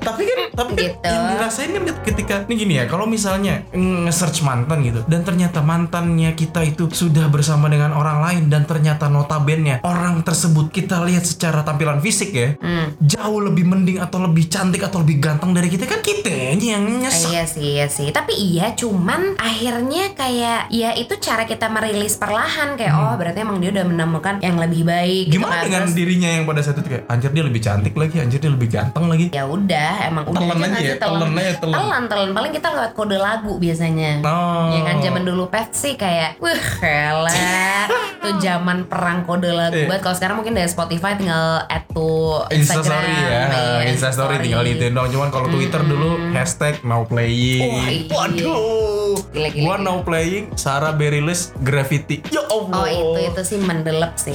tapi 0.03 0.21
kan 0.23 0.39
tapi 0.53 0.71
kan 0.75 0.81
Gitu. 0.83 1.07
yang 1.07 1.25
dirasain 1.31 1.69
kan 1.71 1.83
ketika 2.03 2.35
ini 2.45 2.55
gini 2.57 2.73
ya 2.75 2.85
kalau 2.85 3.05
misalnya 3.05 3.63
nge-search 3.71 4.43
mantan 4.43 4.83
gitu 4.83 4.99
dan 5.05 5.23
ternyata 5.23 5.63
mantannya 5.63 6.33
kita 6.33 6.59
itu 6.61 6.89
sudah 6.89 7.27
bersama 7.27 7.67
dengan 7.67 7.91
orang 7.91 8.19
lain 8.19 8.43
dan 8.47 8.63
ternyata 8.63 9.07
notabene 9.07 9.79
orang 9.81 10.19
tersebut 10.21 10.69
kita 10.69 10.99
lihat 11.01 11.23
secara 11.23 11.63
tampilan 11.63 11.99
fisik 11.99 12.31
ya 12.31 12.49
hmm, 12.55 12.99
jauh 12.99 13.39
lebih 13.39 13.63
mending 13.63 13.97
atau 13.97 14.19
lebih 14.21 14.45
cantik 14.45 14.83
atau 14.83 14.99
lebih 14.99 15.19
ganteng 15.19 15.51
dari 15.51 15.71
kita 15.71 15.85
kan 15.85 16.03
kita 16.03 16.59
yang 16.59 16.83
nyesek 16.99 17.31
iya 17.31 17.43
sih 17.45 17.63
iya 17.73 17.87
sih 17.87 18.11
tapi 18.11 18.35
iya 18.35 18.75
cuman 18.75 19.39
akhirnya 19.39 20.11
kayak 20.13 20.67
ya 20.67 20.91
itu 20.93 21.15
cara 21.17 21.43
kita 21.43 21.67
merilis 21.67 22.19
perlahan 22.19 22.75
kayak 22.75 22.91
oh 22.91 23.15
berarti 23.15 23.39
emang 23.39 23.63
dia 23.63 23.71
udah 23.71 23.85
menemukan 23.85 24.35
yang 24.39 24.59
lebih 24.59 24.83
baik 24.83 25.31
gitu 25.31 25.39
Hmm. 25.39 25.47
gimana 25.47 25.55
kan. 25.55 25.65
dengan 25.65 25.83
Terus, 25.87 25.95
dirinya 25.95 26.29
yang 26.29 26.43
pada 26.43 26.61
saat 26.61 26.77
itu 26.77 26.87
kayak 26.87 27.03
anjir 27.07 27.29
dia 27.31 27.43
lebih 27.43 27.61
cantik 27.61 27.93
lagi 27.93 28.15
anjir 28.19 28.39
dia 28.39 28.51
lebih 28.51 28.69
ganteng 28.69 29.05
lagi 29.13 29.25
ya 29.29 29.43
udah 29.45 29.93
emang 30.03 30.23
udah 30.25 30.41
Telan 30.43 30.59
aja 30.59 30.73
aja 30.73 30.81
ya, 30.83 30.95
telan 30.97 31.31
aja, 31.33 31.53
telan. 31.55 31.75
telan 31.75 32.03
telan 32.07 32.29
paling 32.31 32.51
kita 32.51 32.67
lewat 32.69 32.91
kode 32.93 33.17
lagu 33.17 33.53
biasanya 33.55 34.11
Oh. 34.21 34.69
ya 34.69 34.81
kan 34.83 34.95
zaman 34.99 35.23
dulu 35.23 35.47
pet 35.47 35.69
sih 35.71 35.93
kayak 35.93 36.37
wah 36.37 36.63
elah 36.81 37.85
tuh 38.23 38.33
zaman 38.37 38.85
perang 38.85 39.21
kode 39.23 39.49
lagu 39.49 39.75
Iya. 39.75 39.87
banget 39.87 40.01
kalau 40.01 40.15
sekarang 40.15 40.35
mungkin 40.35 40.53
dari 40.53 40.65
Spotify 40.65 41.13
tinggal 41.13 41.65
add 41.65 41.85
to 41.89 42.41
Instastory 42.49 43.11
ya, 43.11 43.41
iya, 43.49 43.85
Instastory 43.87 44.35
tinggal 44.39 44.63
itu 44.63 44.85
dong. 44.87 45.07
Cuman 45.07 45.29
kalau 45.29 45.47
Twitter 45.47 45.81
dulu 45.81 46.17
hashtag 46.31 46.81
now 46.81 47.03
playing. 47.03 48.07
Iya. 48.07 48.09
Waduh, 48.09 49.13
Gila, 49.29 49.49
gila, 49.49 49.63
gua 49.63 49.75
gila. 49.75 49.83
now 49.83 49.97
playing, 50.01 50.45
Sarah 50.55 50.91
Bareilles 50.91 51.51
graffiti. 51.59 52.21
Ya 52.29 52.41
Allah. 52.43 52.75
oh 52.75 52.87
itu 52.87 53.19
itu 53.27 53.41
sih 53.43 53.59
mendelep 53.59 54.13
sih 54.15 54.31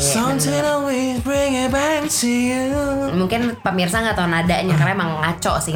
you. 2.11 2.75
mungkin 3.15 3.57
pemirsa 3.59 4.01
nggak 4.01 4.15
tahu 4.15 4.29
nadanya 4.29 4.68
karena 4.75 4.93
emang 4.93 5.11
ngaco 5.21 5.55
sih 5.61 5.73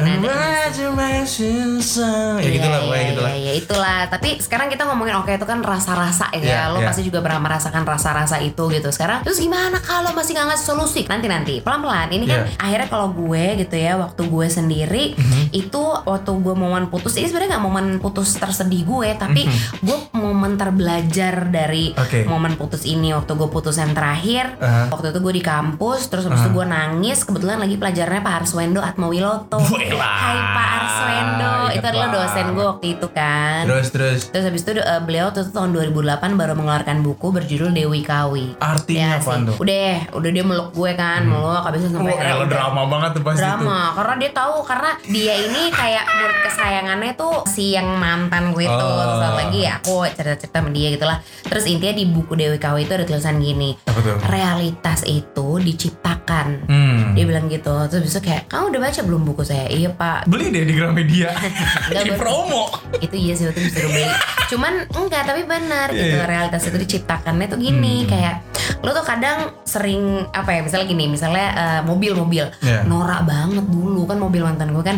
song. 1.79 2.37
Ya 2.39 2.43
Iya, 2.43 2.49
gitulah 2.53 2.69
iya, 2.71 2.83
pokoknya 2.83 3.05
gitulah. 3.09 3.31
iya, 3.31 3.39
iya, 3.39 3.53
itulah. 3.55 3.99
Tapi 4.07 4.29
sekarang 4.37 4.67
kita 4.67 4.83
ngomongin 4.85 5.15
oke 5.15 5.31
itu 5.31 5.45
kan 5.45 5.59
rasa-rasa 5.61 6.29
ya. 6.33 6.41
Iya, 6.41 6.59
Lo 6.69 6.79
iya. 6.79 6.87
pasti 6.89 7.01
juga 7.01 7.19
pernah 7.19 7.39
merasakan 7.39 7.83
rasa-rasa 7.83 8.37
itu 8.39 8.63
gitu. 8.69 8.89
Sekarang 8.89 9.21
terus 9.21 9.37
gimana 9.37 9.79
kalau 9.79 10.11
masih 10.11 10.35
nggak 10.35 10.47
ngasih 10.53 10.65
solusi? 10.67 11.01
Nanti 11.05 11.27
nanti 11.27 11.53
pelan-pelan. 11.59 12.09
Ini 12.09 12.25
kan 12.25 12.39
Iya. 12.43 12.57
akhirnya 12.59 12.87
kalau 12.87 13.07
gue 13.09 13.43
gitu 13.57 13.75
ya 13.75 13.93
waktu 13.95 14.21
gue 14.23 14.47
sendiri 14.47 15.05
Mhm. 15.15 15.41
itu 15.51 15.81
waktu 16.03 16.31
gue 16.33 16.55
momen 16.55 16.87
putus 16.87 17.15
ini 17.15 17.25
sebenarnya 17.25 17.57
nggak 17.57 17.65
momen 17.65 17.85
putus 17.97 18.35
tersedih 18.35 18.83
gue, 18.83 19.09
tapi 19.15 19.47
gue 19.79 19.97
momen 20.13 20.55
terbelajar 20.55 21.47
dari. 21.47 21.95
Oke. 21.95 22.25
momen 22.25 22.55
putus 22.55 22.83
ini 22.83 23.09
waktu 23.11 23.33
gue 23.33 23.47
putus 23.47 23.77
yang 23.77 23.93
terakhir. 23.93 24.57
Aha. 24.59 24.89
Waktu 24.89 25.11
itu 25.11 25.19
gue 25.19 25.33
di 25.33 25.43
kampus, 25.43 26.07
terus 26.07 26.25
habis 26.25 26.41
itu 26.41 26.51
gue 26.51 26.65
nangis. 26.65 27.23
Kebetulan 27.23 27.57
lagi 27.57 27.75
pelajarannya 27.75 28.21
Pak 28.21 28.35
Arswendo 28.43 28.81
Atmawiloto. 28.85 29.59
Hai 29.63 30.37
Pak 30.45 30.67
Arswendo, 30.75 31.51
Ingat 31.65 31.73
itu 31.73 31.85
adalah 31.85 32.09
dosen 32.11 32.45
gue 32.51 32.65
waktu 32.65 32.87
itu 32.93 33.07
kan. 33.09 33.61
Terus 33.65 33.87
terus 33.89 34.19
Terus 34.29 34.43
habis 34.45 34.61
itu 34.61 34.71
eh, 34.75 35.01
beliau 35.01 35.29
tuh 35.29 35.47
tahun 35.47 35.71
2008 35.71 35.95
baru 36.33 36.53
mengeluarkan 36.53 36.97
buku 37.01 37.27
berjudul 37.31 37.69
Dewi 37.71 38.01
Kawi. 38.01 38.55
artinya 38.57 39.07
Ya 39.09 39.17
apa 39.17 39.31
tuh? 39.43 39.55
Udah, 39.57 39.93
udah 40.11 40.29
dia 40.29 40.43
meluk 40.43 40.69
gue 40.71 40.91
kan, 40.93 41.21
meluk 41.23 41.61
habis 41.61 41.81
itu 41.81 41.89
sampai 41.89 42.03
Wah, 42.05 42.15
akhirnya 42.15 42.33
elah, 42.33 42.41
udah. 42.41 42.51
drama 42.53 42.81
banget 42.87 43.09
tuh 43.11 43.23
pasti. 43.23 43.39
Drama, 43.39 43.79
karena 43.93 44.13
dia 44.17 44.31
tahu 44.31 44.55
karena 44.63 44.91
dia 45.03 45.33
ini 45.39 45.61
kayak 45.69 46.05
murid 46.13 46.37
kesayangannya 46.41 47.11
tuh 47.13 47.33
si 47.45 47.65
yang 47.71 47.87
mantan 47.95 48.51
gue 48.51 48.63
itu 48.63 48.71
Oh. 48.73 48.99
Terus 49.13 49.35
lagi 49.37 49.59
ya 49.61 49.73
aku 49.77 49.95
cerita-cerita 50.07 50.57
sama 50.57 50.69
dia 50.69 50.87
gitulah. 50.89 51.17
Terus 51.43 51.63
intinya 51.65 51.93
di 51.93 52.05
buku 52.05 52.33
Dewi 52.33 52.57
Kawi 52.57 52.83
itu 52.83 52.93
ada 52.93 53.03
tulisan 53.03 53.37
gini, 53.37 53.77
Apa 53.81 53.99
tuh? 53.99 54.17
realitas 54.27 54.99
itu 55.03 55.47
diciptakan. 55.57 56.47
Hmm. 56.65 57.13
Dia 57.13 57.23
bilang 57.23 57.45
gitu, 57.47 57.71
terus 57.87 58.03
besok 58.03 58.25
kayak 58.25 58.47
kamu 58.47 58.72
udah 58.73 58.81
baca 58.83 58.99
belum 58.99 59.21
buku 59.23 59.43
saya? 59.43 59.65
Iya 59.67 59.89
pak, 59.91 60.25
Beli 60.25 60.49
deh 60.49 60.65
di 60.65 60.73
Gramedia. 60.73 61.29
Di 62.03 62.11
promo. 62.13 62.73
itu 62.95 63.15
iya 63.15 63.33
sih 63.33 63.45
itu 63.45 63.59
disuruh 63.59 63.89
beli 63.89 64.05
cuman 64.45 64.73
enggak 64.87 65.25
tapi 65.25 65.43
benar 65.43 65.89
Iya, 65.89 65.97
gitu 65.99 66.15
iya. 66.15 66.25
realitas 66.25 66.61
itu 66.63 66.77
diciptakannya 66.77 67.47
tuh 67.47 67.57
gini 67.57 67.95
Hmm. 67.99 68.09
kayak 68.09 68.35
lo 68.79 68.91
tuh 68.91 69.01
kadang 69.01 69.37
sering 69.63 70.01
apa 70.29 70.49
ya 70.51 70.61
misalnya 70.61 70.87
gini 70.87 71.05
misalnya 71.07 71.47
eh, 71.51 71.81
mobil-mobil 71.81 72.47
Iya. 72.59 72.85
norak 72.85 73.23
banget 73.23 73.65
dulu 73.65 74.05
kan 74.05 74.17
mobil 74.17 74.41
mantan 74.41 74.71
gue 74.71 74.83
kan 74.83 74.97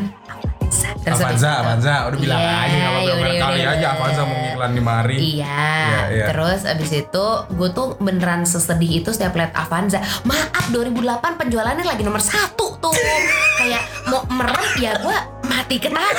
Terus 0.67 1.19
Avanza, 1.19 1.47
itu- 1.47 1.61
Avanza, 1.61 1.93
udah 2.05 2.17
bilang 2.17 2.39
Iya, 2.39 2.53
aja 2.55 2.75
kalau 2.75 2.99
yaudah, 2.99 3.15
berapa 3.15 3.35
kali 3.35 3.39
yaudah, 3.55 3.59
aja 3.67 3.77
yaudah. 3.77 3.91
Avanza 3.95 4.21
mau 4.23 4.37
ngiklan 4.39 4.71
di 4.71 4.81
mari. 4.81 5.17
Iya, 5.17 5.45
Iya, 5.85 5.99
iya. 6.09 6.25
terus 6.27 6.59
abis 6.63 6.91
itu 6.93 7.25
gue 7.47 7.69
tuh 7.71 7.87
beneran 7.97 8.41
sesedih 8.43 8.91
itu 8.95 9.09
setiap 9.09 9.33
lihat 9.33 9.53
Avanza. 9.53 9.97
Maaf 10.23 10.65
2008 10.67 10.97
penjualannya 11.37 11.83
lagi 11.83 12.01
nomor 12.01 12.19
satu 12.19 12.75
tuh. 12.75 12.93
Kayak 13.55 13.81
mau 14.05 14.25
merem 14.27 14.65
ya 14.77 14.91
gue 14.95 15.17
mati 15.45 15.75
ketawa. 15.77 16.09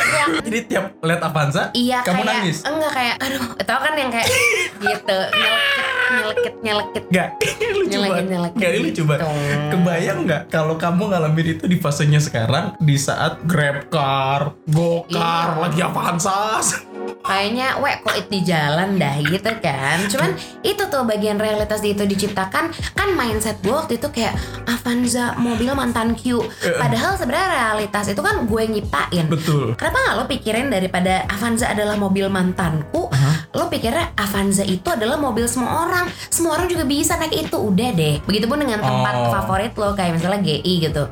Jadi 0.40 0.58
tiap 0.64 0.84
lihat 1.00 1.20
Avanza, 1.20 1.70
Iya 1.72 2.00
kamu 2.00 2.20
kayak 2.20 2.30
nangis. 2.36 2.58
enggak 2.62 2.92
kayak 2.92 3.14
aduh 3.18 3.44
tau 3.60 3.78
kan 3.80 3.92
yang 3.94 4.08
kayak 4.08 4.28
gitu 4.86 5.18
nyelekit 5.32 5.86
nyelekit 6.08 6.54
nyelekit 6.60 7.04
Gak, 7.08 7.28
lucu 7.78 7.98
banget. 7.98 8.24
nyelekit 8.26 8.58
Gak, 8.58 8.70
ini 8.70 8.78
lucu 8.80 8.92
gitu. 8.94 9.02
banget. 9.04 9.26
Kebayang 9.70 10.18
nggak 10.24 10.42
kalau 10.48 10.74
kamu 10.76 11.02
ngalamin 11.10 11.46
itu 11.52 11.64
di 11.64 11.76
fasenya 11.76 12.18
sekarang 12.18 12.74
di 12.78 12.96
saat 12.96 13.42
Grab 13.42 13.86
car, 13.88 14.54
Gokar, 14.66 15.48
Iya. 15.52 15.60
lagi 15.60 15.80
Avanza. 15.80 16.38
kayaknya 17.22 17.78
wek 17.78 18.02
kok 18.02 18.16
di 18.26 18.40
jalan 18.42 18.96
dah 18.96 19.18
gitu 19.20 19.50
kan 19.58 19.98
cuman 20.06 20.30
itu 20.62 20.82
tuh 20.86 21.02
bagian 21.02 21.36
realitas 21.36 21.82
itu 21.82 22.02
diciptakan 22.02 22.70
kan 22.94 23.08
mindset 23.14 23.58
gue 23.62 23.74
waktu 23.74 23.98
itu 23.98 24.08
kayak 24.10 24.34
Avanza 24.66 25.34
mobil 25.38 25.70
mantan 25.74 26.14
Q 26.14 26.42
padahal 26.78 27.14
sebenarnya 27.14 27.48
realitas 27.50 28.06
itu 28.06 28.20
kan 28.20 28.46
gue 28.46 28.62
nyiptain 28.66 29.26
Betul. 29.26 29.74
Kenapa 29.74 29.96
nggak 29.98 30.14
lo 30.16 30.24
pikirin 30.26 30.68
daripada 30.68 31.26
Avanza 31.26 31.66
adalah 31.68 31.94
mobil 31.94 32.26
mantanku, 32.26 33.10
lo 33.52 33.64
pikirnya 33.66 34.14
Avanza 34.14 34.62
itu 34.62 34.86
adalah 34.86 35.18
mobil 35.18 35.44
semua 35.46 35.86
orang, 35.86 36.06
semua 36.30 36.56
orang 36.56 36.66
juga 36.66 36.86
bisa 36.86 37.18
naik 37.18 37.46
itu, 37.46 37.56
udah 37.58 37.90
deh. 37.92 38.14
Begitupun 38.24 38.62
dengan 38.62 38.80
tempat 38.80 39.14
Oh. 39.16 39.32
favorit 39.32 39.72
lo 39.74 39.92
kayak 39.92 40.18
misalnya 40.18 40.40
GI 40.42 40.74
gitu. 40.88 41.02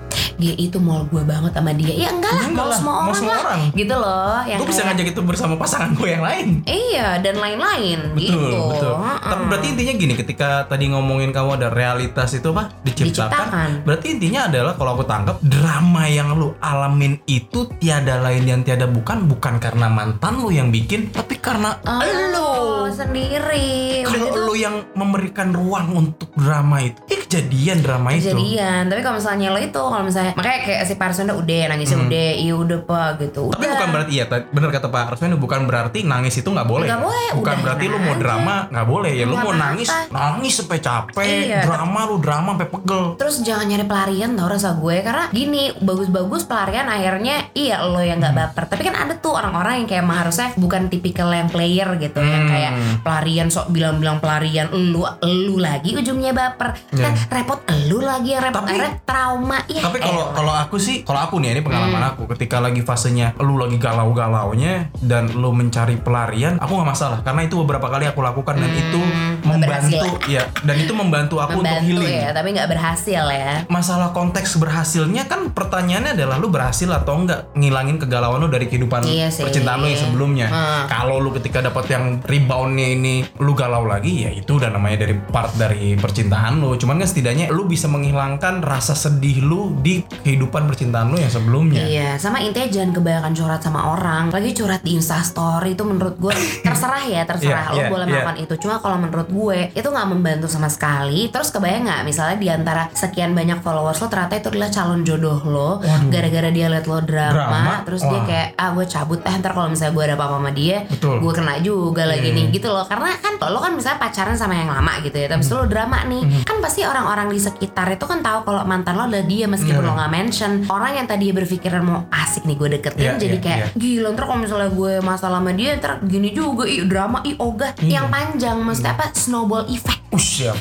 GI 0.44 0.68
itu 0.68 0.76
mall 0.76 1.06
gue 1.06 1.22
banget 1.22 1.50
sama 1.50 1.72
dia. 1.72 1.88
Ya 1.90 2.10
enggak 2.10 2.28
lah, 2.30 2.44
Enggak 2.44 2.66
lah, 2.66 2.76
semua 2.76 2.94
orang 3.00 3.14
semua 3.14 3.32
lah. 3.32 3.42
orang. 3.42 3.60
Gitu 3.72 3.94
loh. 3.94 4.36
Yang 4.44 4.58
Gue 4.58 4.66
bisa 4.66 4.76
kayak- 4.76 4.88
ngajak 4.92 5.06
itu 5.08 5.20
bersama 5.22 5.54
pasangan 5.56 5.90
gue 5.90 6.08
yang 6.10 6.20
lain. 6.20 6.46
Iya 6.64 7.08
dan 7.18 7.34
lain-lain 7.36 7.98
Betul, 8.12 8.20
gitu. 8.20 8.60
betul. 8.68 8.94
Heeh. 9.00 9.18
Tapi 9.24 9.42
berarti 9.46 9.66
intinya 9.70 9.94
gini, 9.94 10.14
ketika 10.14 10.48
tadi 10.64 10.84
ngomongin 10.86 11.30
kamu 11.30 11.50
ada 11.56 11.68
realitas 11.70 12.28
itu 12.30 12.48
apa? 12.50 12.68
Diciptakan. 12.80 13.08
Diciptakan. 13.08 13.68
Berarti 13.82 14.06
intinya 14.10 14.40
adalah 14.44 14.72
kalau 14.74 14.90
aku 14.92 15.04
tangkap 15.04 15.36
drama 15.40 16.04
yang 16.04 16.34
lu 16.34 16.52
alamin 16.58 17.16
itu 17.24 17.64
tiada 17.74 18.20
lain 18.20 18.44
yang 18.44 18.60
tiada 18.60 18.84
bukan 18.84 19.24
bukan 19.24 19.56
karena 19.56 19.88
mantan 19.88 20.36
lu 20.36 20.50
yang 20.50 20.68
bikin, 20.68 21.08
tapi 21.08 21.36
karena 21.36 21.80
Oh, 21.82 22.02
lu. 22.02 22.50
sendiri. 22.90 24.04
Kalau 24.04 24.44
lu 24.44 24.54
yang 24.54 24.84
memberikan 24.92 25.50
ruang 25.50 25.94
untuk 25.94 26.28
drama 26.34 26.80
itu, 26.80 26.98
eh 27.06 27.18
kejadian 27.18 27.80
drama 27.80 28.12
itu. 28.12 28.30
kejadian 28.30 28.86
tapi 28.86 29.00
kalau 29.00 29.16
misalnya 29.16 29.48
lo 29.48 29.58
itu 29.58 29.74
kalau 29.76 30.02
misalnya 30.02 30.33
makanya 30.34 30.58
kayak 30.62 30.82
si 30.84 30.94
Parsonda 30.94 31.32
udah 31.32 31.62
nangisnya 31.68 31.98
udah 32.00 32.28
iya 32.36 32.54
udah 32.54 32.78
pak 32.80 33.10
gitu 33.20 33.42
udah 33.46 33.54
Hmm. 33.54 33.62
Tapi 33.64 33.80
bukan 33.80 33.88
berarti 33.90 34.12
ya, 34.14 34.24
ta- 34.24 34.46
bener 34.46 34.70
kata 34.70 34.88
Pak 34.88 35.02
Arswendo, 35.08 35.36
bukan 35.36 35.60
berarti 35.64 35.98
nangis 36.02 36.34
itu 36.34 36.46
nggak 36.46 36.64
boleh. 36.64 36.86
Nggak 36.86 37.02
boleh, 37.02 37.28
Bukan 37.32 37.40
udah 37.50 37.62
berarti 37.64 37.84
lu 37.84 37.98
mau 37.98 38.10
aja. 38.10 38.20
drama 38.20 38.54
nggak 38.66 38.86
boleh 38.86 39.12
ya. 39.12 39.24
Lu 39.24 39.34
Nggak 39.34 39.44
mau 39.44 39.52
nangis, 39.54 39.88
nangis 40.10 40.52
sampai 40.54 40.78
capek. 40.78 41.26
Iya. 41.44 41.60
Drama 41.64 42.00
lu 42.04 42.16
drama 42.18 42.48
sampai 42.52 42.68
pegel. 42.70 43.02
Terus 43.14 43.36
jangan 43.40 43.64
nyari 43.66 43.84
pelarian 43.84 44.30
tau 44.34 44.46
rasa 44.46 44.70
gue 44.74 44.96
Karena 45.00 45.24
gini 45.30 45.62
bagus-bagus 45.78 46.42
pelarian 46.44 46.86
akhirnya 46.86 47.36
Iya 47.52 47.76
lo 47.82 47.98
yang 47.98 48.16
Hmm. 48.16 48.26
gak 48.26 48.36
baper 48.36 48.64
Tapi 48.66 48.82
kan 48.82 48.94
ada 48.96 49.14
tuh 49.14 49.32
orang-orang 49.32 49.72
yang 49.76 49.86
kayak 49.86 50.02
emang 50.02 50.18
harusnya 50.18 50.48
Bukan 50.54 50.82
tipikal 50.86 51.28
yang 51.28 51.48
player 51.48 51.88
gitu 51.96 52.18
Yang 52.18 52.42
Hmm. 52.42 52.50
kayak 52.50 52.72
pelarian 53.00 53.48
sok 53.48 53.66
bilang-bilang 53.70 54.18
pelarian 54.18 54.66
Lu, 54.70 55.02
lu 55.22 55.56
lagi 55.56 55.92
ujungnya 55.92 56.30
baper 56.30 56.74
Kan 56.90 57.12
Iya. 57.12 57.26
repot 57.32 57.58
lu 57.84 57.98
lagi 58.00 58.28
yang 58.30 58.42
repot 58.42 58.60
Tapi- 58.60 58.72
Akhirnya 58.74 58.92
trauma 59.04 59.58
ya 59.66 59.82
Tapi 59.82 59.98
kalau 59.98 60.13
elah. 60.16 60.32
kalau 60.32 60.52
aku 60.52 60.76
sih, 60.76 60.96
kalau 61.02 61.20
aku 61.20 61.38
nih 61.38 61.52
ini 61.52 61.60
pengalaman 61.60 61.96
Hmm. 61.96 62.10
aku 62.12 62.22
ketika 62.30 62.58
lagi 62.58 62.80
fasenya 62.80 63.32
lu 63.38 63.56
lagi 63.56 63.76
galau-galaunya 63.76 64.90
dan 64.96 65.30
lu 65.30 65.50
mencari 65.50 65.96
pelarian, 65.96 66.56
aku 66.56 66.72
nggak 66.72 66.88
masalah 66.88 67.18
karena 67.20 67.42
itu 67.42 67.56
beberapa 67.56 67.86
kali 67.86 68.04
aku 68.04 68.20
lakukan 68.20 68.54
dan 68.54 68.70
itu 68.70 69.00
membantu 69.42 69.66
berhasil. 70.00 70.04
ya 70.26 70.42
dan 70.60 70.76
itu 70.78 70.92
membantu 70.92 71.36
aku 71.38 71.58
untuk 71.58 71.66
Membantu 71.66 71.88
healing. 72.00 72.16
ya 72.18 72.30
Tapi 72.32 72.48
gak 72.50 72.68
berhasil 72.68 73.24
ya 73.26 73.52
Masalah 73.66 74.10
konteks 74.10 74.56
berhasilnya 74.56 75.24
kan 75.24 75.48
pertanyaannya 75.48 76.12
adalah 76.14 76.36
lu 76.36 76.48
berhasil 76.48 76.86
atau 76.86 77.16
enggak 77.16 77.48
ngilangin 77.52 77.96
kegalauan 77.98 78.38
lu 78.38 78.48
dari 78.48 78.66
kehidupan 78.66 79.04
Iya 79.04 79.28
sih. 79.28 79.42
percintaan 79.42 79.80
lu 79.80 79.86
yang 79.86 80.00
sebelumnya. 80.00 80.46
Hmm. 80.46 80.84
Kalau 80.86 81.16
lu 81.18 81.32
ketika 81.32 81.60
dapat 81.60 81.88
yang 81.88 82.04
reboundnya 82.20 82.86
ini 82.90 83.14
lu 83.38 83.52
galau 83.52 83.84
lagi 83.84 84.24
ya 84.24 84.30
itu 84.30 84.54
udah 84.54 84.68
namanya 84.68 85.02
dari 85.02 85.14
part 85.16 85.52
dari 85.54 85.94
percintaan 85.94 86.58
lu. 86.58 86.76
Cuman 86.76 86.96
kan 86.96 87.06
setidaknya 87.06 87.48
lu 87.48 87.64
bisa 87.64 87.86
menghilangkan 87.86 88.60
rasa 88.60 88.92
sedih 88.94 89.40
lu 89.40 89.74
di 89.76 90.03
kehidupan 90.22 90.64
percintaan 90.64 91.08
lu 91.08 91.16
yang 91.16 91.28
sebelumnya. 91.28 91.84
Iya, 91.84 92.08
sama 92.16 92.40
intinya 92.40 92.66
jangan 92.66 92.90
kebanyakan 92.92 93.32
curhat 93.32 93.60
sama 93.60 93.80
orang. 93.90 94.28
Lagi 94.28 94.50
curhat 94.52 94.80
di 94.80 94.96
Instastory 94.96 95.72
itu 95.72 95.82
menurut 95.82 96.16
gue 96.16 96.32
terserah 96.66 97.04
ya, 97.04 97.22
terserah 97.22 97.64
Iya, 97.68 97.72
lo 97.72 97.78
iya, 97.78 97.88
boleh 97.88 98.04
iya. 98.04 98.12
melakukan 98.14 98.36
itu. 98.38 98.54
Cuma 98.58 98.74
kalau 98.78 98.96
menurut 98.96 99.28
gue 99.28 99.58
itu 99.72 99.84
nggak 99.84 100.08
membantu 100.08 100.46
sama 100.46 100.66
sekali. 100.66 101.28
Terus 101.28 101.48
kebayang 101.50 101.84
nggak 101.84 102.00
misalnya 102.02 102.36
di 102.36 102.48
antara 102.48 102.88
sekian 102.90 103.32
banyak 103.32 103.60
followers 103.60 103.98
lo 103.98 104.08
ternyata 104.08 104.34
itu 104.34 104.48
adalah 104.50 104.70
calon 104.70 105.00
jodoh 105.02 105.40
lo. 105.44 105.70
Gara-gara 106.08 106.48
dia 106.48 106.66
liat 106.68 106.84
lo 106.84 106.98
drama, 106.98 107.32
Drama? 107.32 107.74
terus 107.82 108.02
dia 108.02 108.16
Wah. 108.16 108.24
kayak 108.24 108.48
ah 108.54 108.70
gue 108.72 108.84
cabut 108.86 109.20
eh 109.20 109.34
ntar 109.34 109.52
kalau 109.52 109.68
misalnya 109.68 109.92
gue 109.92 110.04
ada 110.04 110.14
apa-apa 110.14 110.36
sama 110.36 110.50
dia, 110.50 110.76
Betul. 110.86 111.16
gue 111.20 111.32
kena 111.32 111.54
juga 111.58 112.02
lagi 112.04 112.22
Iya. 112.24 112.36
nih 112.36 112.46
gitu 112.50 112.68
loh. 112.68 112.84
Karena 112.84 113.12
kan 113.14 113.36
lo 113.44 113.60
kan 113.60 113.72
misalnya 113.72 114.00
pacaran 114.00 114.34
sama 114.34 114.54
yang 114.54 114.68
lama 114.68 114.92
gitu 115.00 115.14
ya, 115.14 115.26
tapi 115.26 115.42
Hmm. 115.42 115.52
lo 115.54 115.64
drama 115.66 115.98
nih, 116.04 116.22
kan 116.42 116.56
pasti 116.58 116.80
orang-orang 116.82 117.28
di 117.28 117.38
sekitar 117.38 117.86
itu 117.90 118.04
kan 118.04 118.18
tahu 118.18 118.38
kalau 118.42 118.64
mantan 118.64 118.96
lo 118.96 119.04
adalah 119.04 119.22
dia 119.22 119.44
meskipun 119.44 119.80
Iya. 119.80 119.88
lo 119.88 119.93
nggak 119.94 120.10
mention. 120.10 120.52
Orang 120.66 120.92
yang 120.92 121.06
tadi 121.06 121.30
berpikiran 121.30 121.80
mau 121.80 122.04
asik 122.10 122.44
nih 122.44 122.54
gue 122.54 122.68
deketin 122.74 123.04
Iya, 123.04 123.12
jadi 123.16 123.36
iya, 123.36 123.42
kayak 123.42 123.58
iya. 123.58 123.66
gila 123.74 124.08
ntar 124.12 124.24
kalau 124.24 124.40
misalnya 124.40 124.70
gue 124.70 124.92
masalah 125.00 125.38
sama 125.38 125.52
dia 125.52 125.70
ntar 125.74 125.98
gini 126.02 126.30
juga 126.30 126.64
ih 126.64 126.84
drama 126.84 127.18
ih 127.22 127.36
ogah 127.36 127.72
Iya. 127.78 127.90
yang 127.96 128.06
panjang 128.08 128.56
maksudnya 128.58 128.92
apa 128.92 129.10
snowball 129.12 129.64
effect 129.66 130.03
Ush. 130.14 130.46
Ya. 130.46 130.54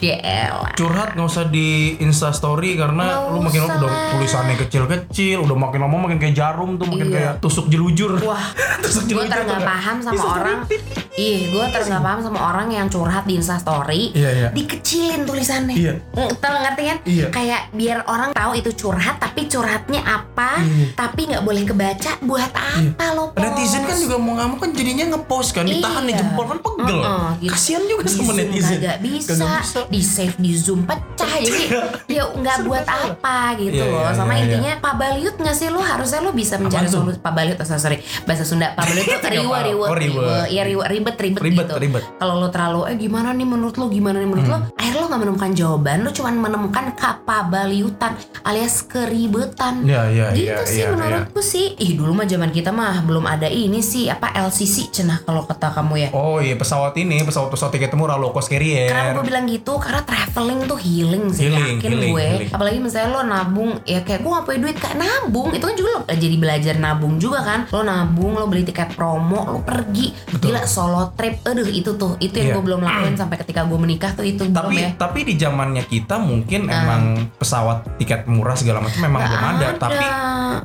Curhat 0.74 1.14
nggak 1.14 1.28
usah 1.28 1.46
di 1.46 1.68
Insta 2.00 2.30
Story 2.30 2.74
karena 2.74 3.06
Nggak 3.06 3.30
lu 3.30 3.40
makin 3.40 3.62
lama 3.62 3.70
usah 3.70 3.78
udah 3.80 3.92
tulisannya 4.12 4.56
kecil-kecil, 4.58 5.38
udah 5.40 5.56
makin 5.56 5.80
lama 5.80 5.96
makin 6.02 6.18
kayak 6.18 6.34
jarum 6.34 6.76
tuh, 6.76 6.86
makin 6.86 7.08
Iya. 7.08 7.16
kayak 7.16 7.34
tusuk 7.40 7.66
jelujur. 7.68 8.18
Wah, 8.20 8.42
tusuk 8.84 9.06
gue 9.06 9.14
jelujur. 9.14 9.30
ter 9.30 9.40
nggak 9.40 9.54
nggak? 9.56 9.70
paham 9.70 9.98
sama 10.00 10.14
Insta 10.16 10.30
orang. 10.34 10.58
Ih, 11.14 11.40
gue 11.48 11.66
ter 11.70 11.82
nggak 11.84 12.02
paham 12.02 12.20
sama 12.20 12.40
orang 12.44 12.68
yang 12.70 12.88
curhat 12.88 13.24
di 13.24 13.34
Insta 13.36 13.56
Story. 13.56 14.02
Iya, 14.12 14.30
iya. 14.34 14.48
Dikecilin 14.50 15.22
tulisannya. 15.24 15.76
Iya. 15.76 15.94
Mm, 16.12 16.32
Tahu 16.36 16.56
ngerti 16.60 16.84
kan? 16.84 16.98
Iya. 17.06 17.26
Kayak 17.30 17.62
biar 17.72 17.98
orang 18.06 18.30
tahu 18.34 18.52
itu 18.56 18.70
curhat, 18.76 19.16
tapi 19.18 19.46
curhatnya 19.46 20.02
apa? 20.02 20.58
Iya. 20.60 20.86
Tapi 20.94 21.22
nggak 21.30 21.44
boleh 21.44 21.64
kebaca. 21.64 22.12
Buat 22.20 22.52
apa 22.52 23.06
lo? 23.14 23.30
Post? 23.30 23.44
Netizen 23.44 23.84
kan 23.84 23.96
juga 23.96 24.16
mau 24.18 24.34
nggak 24.34 24.48
mau 24.48 24.58
kan 24.58 24.70
jadinya 24.74 25.06
ngepost 25.14 25.50
kan, 25.52 25.64
ditahan 25.64 26.02
di 26.02 26.12
Iya. 26.12 26.20
jempol 26.20 26.46
kan 26.48 26.58
pegel. 26.60 27.00
Heeh, 27.00 27.30
gitu. 27.40 27.52
Kasihan 27.54 27.84
juga 27.84 28.02
sama 28.08 28.32
netizen. 28.34 28.78
Kagak 28.80 28.98
bisa, 29.00 29.32
Kagak 29.44 29.62
bisa. 29.62 29.80
di 29.88 30.02
save 30.02 30.36
di 30.38 30.52
zoom 30.54 30.82
pecah 30.84 31.34
jadi 31.36 31.64
ya 32.08 32.24
nggak 32.30 32.58
buat 32.64 32.86
apa 32.86 33.38
gitu 33.58 33.76
Iya, 33.76 33.86
loh. 33.86 34.02
iya, 34.02 34.12
sama 34.14 34.32
iya, 34.32 34.38
iya. 34.38 34.46
intinya 34.48 34.72
Pak 34.80 34.94
Baliut 34.96 35.36
nggak 35.36 35.54
sih? 35.54 35.68
Lo 35.68 35.80
harusnya 35.80 36.20
lo 36.20 36.32
bisa 36.32 36.56
mencari 36.56 36.86
solusi 36.86 37.18
Pak 37.18 37.32
Baliut 37.32 37.58
oh, 37.58 37.68
sorry 37.68 37.98
bahasa 38.24 38.44
Sunda. 38.44 38.72
Pak 38.74 38.84
Baliut 38.84 39.06
tuh 39.10 39.32
Oh, 39.44 39.60
riwe. 39.60 39.88
riwe 39.92 40.26
ya 40.50 40.64
riwe 40.64 40.84
ribet 40.86 41.18
ribet, 41.18 41.42
Ribet, 41.42 41.66
gitu. 41.66 41.76
ribet. 41.78 42.04
kalau 42.16 42.38
lo 42.38 42.48
terlalu 42.48 42.88
eh 42.88 42.96
gimana 42.96 43.32
nih 43.32 43.44
menurut 43.44 43.76
lo 43.76 43.88
gimana 43.88 44.18
nih 44.18 44.26
menurut 44.26 44.46
lo 44.46 44.52
Hmm. 44.56 44.70
akhirnya 44.74 45.00
lo 45.00 45.08
nggak 45.08 45.22
menemukan 45.22 45.52
jawaban 45.52 45.98
lo 46.00 46.10
cuma 46.10 46.30
menemukan 46.32 46.86
kapabaliutan 46.94 48.14
alias 48.44 48.84
keribetan. 48.84 49.84
Iya, 49.84 50.02
iya, 50.08 50.26
gitu 50.32 50.52
iya, 50.54 50.58
sih 50.64 50.80
iya, 50.80 50.92
menurutku 50.92 51.40
sih. 51.40 51.76
Ih 51.76 51.94
dulu 51.94 52.14
mah 52.14 52.24
zaman 52.24 52.50
kita 52.50 52.70
mah 52.70 53.02
belum 53.02 53.26
ada 53.26 53.46
ini 53.46 53.80
sih 53.80 54.08
apa 54.08 54.32
LCC 54.38 54.92
cenah 54.92 55.22
kalau 55.22 55.44
kata 55.44 55.72
kamu 55.72 55.94
ya. 55.98 56.10
Oh 56.12 56.38
iya 56.38 56.54
pesawat 56.54 56.94
ini 56.96 57.20
pesawat 57.22 57.50
pesawat 57.50 57.72
tiket 57.72 57.92
murah 57.94 58.16
low 58.16 58.32
cost 58.32 58.48
carrier. 58.48 58.88
Kenapa 58.88 59.18
gue 59.18 59.26
bilang 59.34 59.50
gitu? 59.50 59.74
Karena 59.76 60.02
traveling 60.02 60.62
tuh 60.64 60.78
healing 60.78 61.26
sih 61.28 61.50
Healing, 61.50 61.82
yakin 61.82 61.90
healing, 61.90 62.12
gue. 62.14 62.22
healing. 62.24 62.50
Apalagi 62.54 62.78
misalnya 62.78 63.10
lo 63.10 63.22
nabung 63.24 63.72
ya 63.84 64.00
kayak 64.00 64.22
gue 64.22 64.30
gak 64.32 64.46
punya 64.46 64.60
duit 64.62 64.78
kayak 64.78 64.96
nabung 64.96 65.50
itu 65.50 65.64
kan 65.64 65.74
juga 65.74 65.90
lo 65.90 66.02
jadi 66.08 66.36
belajar 66.38 66.76
nabung 66.78 67.14
juga 67.18 67.40
kan. 67.42 67.60
Lo 67.68 67.82
nabung, 67.82 68.38
lo 68.38 68.46
beli 68.46 68.62
tiket 68.62 68.94
promo, 68.94 69.50
lo 69.50 69.60
pergi. 69.60 70.14
Betul. 70.30 70.54
Gila 70.54 70.62
solo 70.64 71.10
trip. 71.12 71.42
Aduh 71.44 71.66
itu 71.66 71.92
tuh 71.94 72.14
itu 72.20 72.36
yang 72.36 72.46
Iya. 72.46 72.54
gue 72.54 72.64
belum 72.64 72.80
lakuin 72.80 73.16
sampai 73.24 73.38
ketika 73.40 73.64
gue 73.64 73.80
menikah 73.80 74.12
tuh 74.12 74.22
itu 74.22 74.46
belum 74.46 74.54
tapi 74.54 74.76
ya. 74.78 74.90
tapi 74.94 75.20
di 75.24 75.34
zamannya 75.34 75.84
kita 75.84 76.22
mungkin 76.22 76.70
emang 76.70 77.02
pesawat 77.34 77.98
tiket 77.98 78.28
murah 78.28 78.54
segala 78.54 78.78
macam 78.78 79.02
memang 79.02 79.22
belum 79.24 79.44
ada. 79.50 79.68
Tapi 79.76 80.06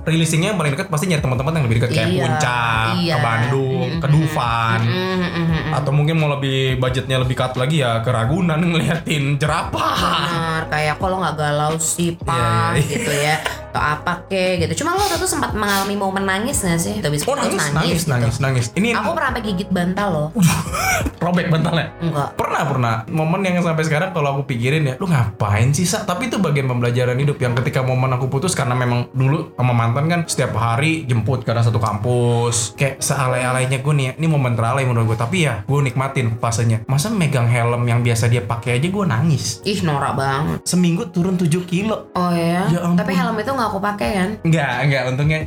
releasingnya 0.04 0.52
yang 0.52 0.58
paling 0.58 0.74
dekat 0.74 0.88
pasti 0.88 1.06
nyari 1.06 1.22
teman-teman 1.22 1.52
yang 1.54 1.64
lebih 1.64 1.76
dekat 1.80 1.90
kayak 1.90 2.06
Iya, 2.08 2.20
Puncak, 2.20 2.88
iya. 2.98 3.14
ke 3.14 3.18
Bandung, 3.20 3.88
ke 4.00 4.06
Dufan. 4.08 4.80
Mm, 4.80 4.92
mm, 4.92 5.30
mm, 5.30 5.46
mm. 5.48 5.70
Atau 5.72 5.90
mungkin 5.92 6.14
mau 6.16 6.28
lebih 6.30 6.76
budgetnya 6.76 7.16
lebih 7.16 7.34
cut 7.34 7.54
lagi 7.54 7.80
ya 7.80 8.00
ke 8.00 8.10
Ragunan 8.10 8.57
ngeliatin 8.60 9.38
jerapah. 9.38 9.96
Benar, 9.98 10.62
kayak 10.68 10.96
kalau 10.98 11.16
nggak 11.22 11.36
galau 11.36 11.74
sih 11.78 12.16
pak 12.18 12.34
Iya, 12.34 12.80
iya. 12.80 12.88
gitu 12.88 13.12
ya 13.12 13.36
atau 13.78 13.94
apa 13.94 14.26
kek 14.26 14.66
gitu. 14.66 14.82
Cuma 14.82 14.98
lo 14.98 15.06
waktu 15.06 15.16
itu 15.16 15.28
sempat 15.30 15.54
mengalami 15.54 15.94
momen 15.94 16.26
nangis 16.26 16.66
gak 16.66 16.82
sih? 16.82 16.98
Tuh, 16.98 17.06
habis 17.06 17.22
Oh 17.22 17.38
putus 17.38 17.54
nangis, 17.54 17.70
nangis, 17.70 18.00
gitu. 18.02 18.10
nangis, 18.10 18.36
nangis. 18.42 18.66
Ini 18.74 18.88
aku 18.98 19.14
pernah 19.14 19.30
sampai 19.30 19.42
gigit 19.46 19.70
bantal 19.70 20.08
loh. 20.10 20.28
Robek 21.22 21.46
bantalnya. 21.48 21.94
enggak. 22.00 22.28
Pernah 22.34 22.62
pernah. 22.64 22.94
Momen 23.08 23.40
yang 23.42 23.62
sampai 23.62 23.84
sekarang 23.84 24.10
kalau 24.10 24.34
aku 24.34 24.42
pikirin 24.48 24.82
ya 24.84 24.94
lu 24.98 25.06
ngapain 25.06 25.70
sih 25.70 25.86
sa? 25.86 26.02
Tapi 26.02 26.26
itu 26.26 26.38
bagian 26.38 26.66
pembelajaran 26.66 27.14
hidup 27.14 27.38
yang 27.38 27.54
ketika 27.54 27.82
momen 27.82 28.10
aku 28.10 28.26
putus 28.26 28.54
karena 28.54 28.74
memang 28.74 29.06
dulu 29.12 29.54
sama 29.54 29.70
mantan 29.72 30.06
kan 30.08 30.20
setiap 30.26 30.56
hari 30.56 31.06
jemput 31.06 31.42
karena 31.42 31.62
satu 31.62 31.78
kampus. 31.78 32.74
Kayak 32.74 32.98
sealai-alainya 32.98 33.78
gue 33.78 33.94
nih 33.94 34.04
ya, 34.04 34.12
ini 34.16 34.26
momen 34.26 34.54
teralai 34.54 34.82
menurut 34.82 35.14
gue 35.14 35.18
tapi 35.18 35.46
ya 35.46 35.62
gue 35.62 35.80
nikmatin 35.80 36.34
fasenya. 36.38 36.82
Masa 36.86 37.10
megang 37.10 37.46
helm 37.46 37.82
yang 37.84 38.02
biasa 38.02 38.26
dia 38.26 38.42
pakai 38.42 38.78
aja 38.78 38.88
gue 38.88 39.04
nangis? 39.04 39.62
Ih 39.62 39.82
norak 39.82 40.14
banget. 40.14 40.58
Seminggu 40.64 41.06
turun 41.08 41.36
7 41.36 41.46
kilo. 41.64 42.10
Oh 42.14 42.32
ya, 42.32 42.66
Ya 42.68 42.80
ampun. 42.80 42.96
tapi 42.96 43.12
helm 43.12 43.36
itu 43.36 43.50
nggak 43.50 43.67
aku 43.68 43.78
pakai 43.78 44.08
kan? 44.16 44.30
Enggak 44.42 44.72
enggak 44.88 45.02
untungnya. 45.12 45.40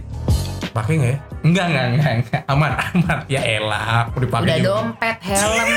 Pakai 0.72 0.94
nggak 1.01 1.12
ya 1.18 1.30
enggak 1.41 1.65
enggak 1.67 1.86
enggak, 1.89 2.12
enggak. 2.19 2.41
aman 2.48 2.71
aman 2.77 3.17
ya 3.27 3.41
elah 3.41 4.07
udah 4.07 4.19
dipakai 4.19 4.45
udah 4.45 4.57
juga. 4.57 4.67
dompet 4.67 5.17
helm 5.21 5.69